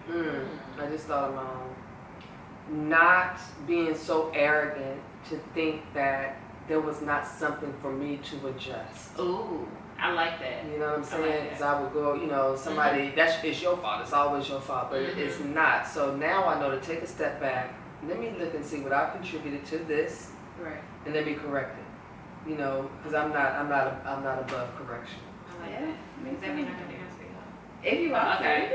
Mm. 0.09 0.83
I 0.83 0.89
just 0.89 1.05
thought 1.05 1.29
of 1.29 1.35
my 1.35 1.41
own. 1.41 2.89
Not 2.89 3.39
being 3.67 3.93
so 3.93 4.31
arrogant 4.33 4.99
to 5.29 5.35
think 5.53 5.81
that 5.93 6.37
there 6.67 6.79
was 6.79 7.01
not 7.01 7.27
something 7.27 7.73
for 7.81 7.91
me 7.91 8.17
to 8.17 8.47
adjust. 8.47 9.19
Ooh, 9.19 9.67
I 10.01 10.13
like 10.13 10.39
that. 10.39 10.65
You 10.71 10.79
know 10.79 10.87
what 10.89 10.97
I'm 10.99 11.03
saying? 11.03 11.43
Because 11.45 11.61
I 11.61 11.81
would 11.81 11.93
go, 11.93 12.13
you 12.15 12.27
know, 12.27 12.55
somebody, 12.55 13.11
that's 13.15 13.43
it's 13.43 13.61
your 13.61 13.77
fault. 13.77 14.01
It's 14.01 14.13
always 14.13 14.47
your 14.47 14.61
fault, 14.61 14.89
but 14.91 15.01
Mhm. 15.01 15.17
it's 15.17 15.39
not. 15.39 15.87
So 15.87 16.15
now 16.15 16.45
I 16.47 16.59
know 16.59 16.71
to 16.71 16.79
take 16.79 17.01
a 17.01 17.07
step 17.07 17.39
back. 17.39 17.73
Let 18.07 18.19
me 18.19 18.31
look 18.39 18.53
and 18.53 18.65
see 18.65 18.79
what 18.79 18.93
I 18.93 19.09
contributed 19.11 19.65
to 19.67 19.77
this, 19.79 20.31
Right. 20.61 20.81
and 21.05 21.13
let 21.13 21.25
me 21.25 21.33
correct 21.33 21.77
it. 21.77 22.49
You 22.49 22.55
know, 22.57 22.89
because 22.97 23.13
I'm 23.13 23.33
not, 23.33 23.51
I'm 23.53 23.67
not, 23.69 24.01
I'm 24.05 24.23
not 24.23 24.39
above 24.39 24.69
correction. 24.77 25.19
I 25.49 25.61
like 25.63 25.71
Yeah, 25.71 25.79
that. 25.87 26.23
me 26.23 26.31
Does 26.31 26.39
that 26.41 26.47
too. 26.47 26.53
mean 26.53 26.65
I 26.67 26.71
can 26.71 27.01
answer 27.01 27.23
y'all? 27.23 27.91
If 27.93 27.99
you 27.99 28.11
want 28.11 28.39
Okay. 28.39 28.69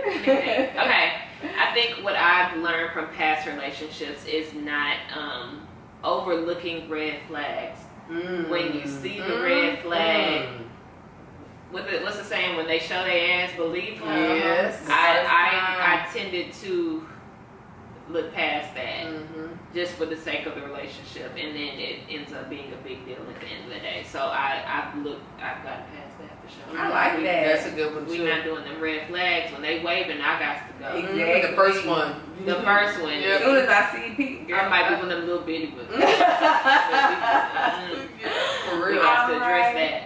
to. 0.74 0.80
okay. 0.84 1.12
I 1.58 1.72
think 1.74 2.04
what 2.04 2.16
I've 2.16 2.58
learned 2.58 2.92
from 2.92 3.08
past 3.08 3.46
relationships 3.46 4.26
is 4.26 4.52
not 4.54 4.96
um, 5.16 5.66
overlooking 6.02 6.88
red 6.90 7.20
flags. 7.28 7.80
When 8.08 8.74
you 8.74 8.86
see 8.86 9.20
the 9.22 9.40
red 9.42 9.78
flag, 9.80 10.42
Mm. 10.48 10.63
What 11.74 11.90
the, 11.90 11.98
what's 12.02 12.16
the 12.18 12.24
saying? 12.24 12.56
When 12.56 12.68
they 12.68 12.78
show 12.78 13.02
their 13.02 13.42
ass, 13.42 13.50
believe 13.56 13.98
them. 13.98 14.06
Yes. 14.08 14.80
I, 14.88 15.24
I 15.26 16.06
I 16.06 16.12
tended 16.16 16.52
to 16.62 17.04
look 18.10 18.32
past 18.32 18.72
that 18.76 19.06
Mhm. 19.06 19.58
just 19.74 19.94
for 19.94 20.04
the 20.06 20.16
sake 20.16 20.46
of 20.46 20.54
the 20.54 20.60
relationship, 20.60 21.32
and 21.36 21.56
then 21.56 21.78
it 21.80 22.00
ends 22.08 22.32
up 22.32 22.48
being 22.48 22.70
a 22.72 22.76
big 22.86 23.04
deal 23.06 23.16
at 23.16 23.40
the 23.40 23.46
end 23.46 23.64
of 23.64 23.70
the 23.70 23.80
day. 23.80 24.04
So 24.08 24.20
I 24.20 24.62
I've 24.64 25.02
looked 25.02 25.24
I've 25.42 25.64
gotten 25.64 25.84
past 25.96 26.18
that 26.20 26.30
for 26.44 26.48
sure. 26.70 26.78
I 26.80 26.88
like 26.90 27.16
We- 27.18 27.24
that. 27.24 27.44
That's 27.46 27.66
a 27.66 27.70
good 27.70 27.92
one 27.94 28.06
We 28.06 28.18
too. 28.18 28.28
not 28.28 28.44
doing 28.44 28.62
them 28.64 28.80
red 28.80 29.08
flags 29.08 29.50
when 29.52 29.62
they 29.62 29.80
waving. 29.82 30.20
I 30.20 30.38
got 30.38 30.56
to 30.68 30.74
go. 30.78 30.96
Exactly. 30.96 31.22
Mhm, 31.24 31.50
The 31.50 31.56
first 31.56 31.86
one. 31.86 32.14
The 32.44 32.54
first 32.62 33.00
one. 33.02 33.12
As 33.14 33.40
soon 33.42 33.56
as 33.56 33.68
I 33.68 33.90
see 33.92 34.14
people, 34.14 34.46
Girl 34.46 34.68
might 34.70 34.88
be 34.90 34.94
one 34.96 35.10
of 35.10 35.16
them 35.18 35.26
little 35.26 35.42
bitty 35.44 35.74
ones. 35.74 35.88
Mm. 37.74 38.08
For 38.70 38.76
We 38.76 38.92
real. 38.92 39.02
got 39.02 39.28
to 39.28 39.34
address 39.36 39.42
Alright. 39.42 39.74
that. 39.76 40.03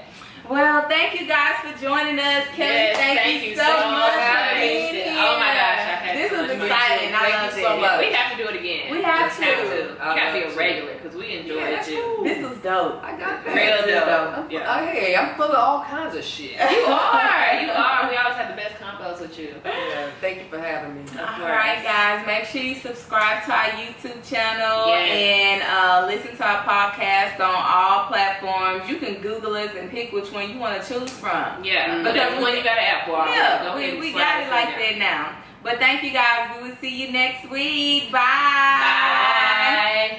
Well, 0.49 0.89
thank 0.89 1.21
you 1.21 1.27
guys 1.27 1.57
for 1.61 1.77
joining 1.79 2.19
us. 2.19 2.45
Keli, 2.57 2.59
Yes, 2.59 2.97
thank, 2.97 3.19
thank 3.21 3.43
you 3.45 3.51
you 3.51 3.57
so 3.57 3.65
so 3.65 3.91
much 3.91 4.13
for 4.17 4.59
being 4.59 4.95
here. 4.95 5.15
Oh 5.21 5.37
my 5.37 5.53
gosh, 5.53 6.15
This 6.17 6.31
so 6.31 6.41
was 6.41 6.49
much 6.49 6.57
fun. 6.57 6.67
exciting. 6.67 6.88
I 7.29 7.49
Thank 7.49 7.57
you 7.57 7.63
so 7.63 7.77
it. 7.77 7.81
much. 7.81 8.01
We 8.01 8.13
have 8.13 8.31
to 8.33 8.37
do 8.43 8.49
it 8.49 8.57
again. 8.61 8.91
We 8.93 9.03
have 9.03 9.29
Just 9.29 9.39
to. 9.41 9.45
Have 9.45 9.69
to. 9.71 9.77
You 9.77 9.97
I 10.01 10.17
got 10.17 10.27
to 10.27 10.33
be 10.33 10.53
a 10.53 10.57
regular 10.57 10.95
because 10.95 11.15
we 11.17 11.39
enjoy 11.39 11.55
Yeah, 11.57 11.81
it 11.81 11.85
too. 11.87 12.15
cool. 12.17 12.25
This 12.25 12.49
was 12.49 12.59
dope. 12.59 13.03
I 13.05 13.11
got 13.19 13.45
that. 13.45 13.55
Real 13.55 13.83
This 13.87 13.95
was 13.95 14.05
dope. 14.05 14.37
dope. 14.37 14.53
Yeah. 14.53 14.71
Uh, 14.71 14.87
hey, 14.87 15.17
I'm 15.17 15.35
full 15.37 15.47
of 15.47 15.55
all 15.55 15.85
kinds 15.85 16.15
of 16.17 16.25
shit. 16.25 16.53
You 16.53 16.59
are. 16.87 17.61
You 17.61 17.71
are. 17.71 18.11
We 18.11 18.17
always 18.17 18.37
have 18.37 18.51
the 18.51 18.57
best 18.57 18.75
combos 18.81 19.21
with 19.21 19.39
you. 19.39 19.55
Yeah, 19.65 20.11
thank 20.21 20.39
you 20.39 20.45
for 20.51 20.59
having 20.59 20.95
me. 20.97 21.03
Of 21.03 21.19
All 21.19 21.39
guys. 21.39 22.27
Make 22.27 22.45
sure 22.45 22.63
you 22.63 22.75
subscribe 22.77 23.45
to 23.45 23.53
our 23.53 23.71
YouTube 23.81 24.29
channel 24.29 24.89
Yes. 24.89 25.11
and 25.11 25.63
uh, 25.63 26.07
listen 26.07 26.37
to 26.37 26.45
our 26.47 26.63
podcast 26.65 27.41
on 27.41 27.55
all 27.55 28.07
platforms. 28.07 28.89
You 28.89 28.97
can 28.99 29.21
Google 29.21 29.55
us 29.55 29.71
and 29.77 29.91
pick 29.91 30.13
which 30.13 30.31
one 30.33 30.51
you 30.51 30.59
want 30.59 30.81
to 30.83 30.87
choose 30.89 31.11
from. 31.11 31.65
Yeah. 31.65 31.97
Mm. 31.97 32.05
Whatever 32.05 32.41
one 32.41 32.57
you 32.57 32.63
got 32.63 32.79
an 32.79 32.85
app 32.85 33.07
for. 33.07 33.25
Yeah, 33.27 33.65
go 33.65 33.77
we, 33.77 33.99
we 34.01 34.13
got 34.13 34.43
it 34.43 34.51
like 34.51 34.77
there. 34.77 34.93
that 34.93 34.99
now. 34.99 35.37
But 35.63 35.79
thank 35.79 36.03
you 36.03 36.13
guys. 36.13 36.57
We 36.57 36.69
will 36.69 36.77
see 36.77 37.07
you 37.07 37.13
next 37.13 37.51
week. 37.51 38.13
Bye. 38.13 38.19
Bye. 38.19 40.19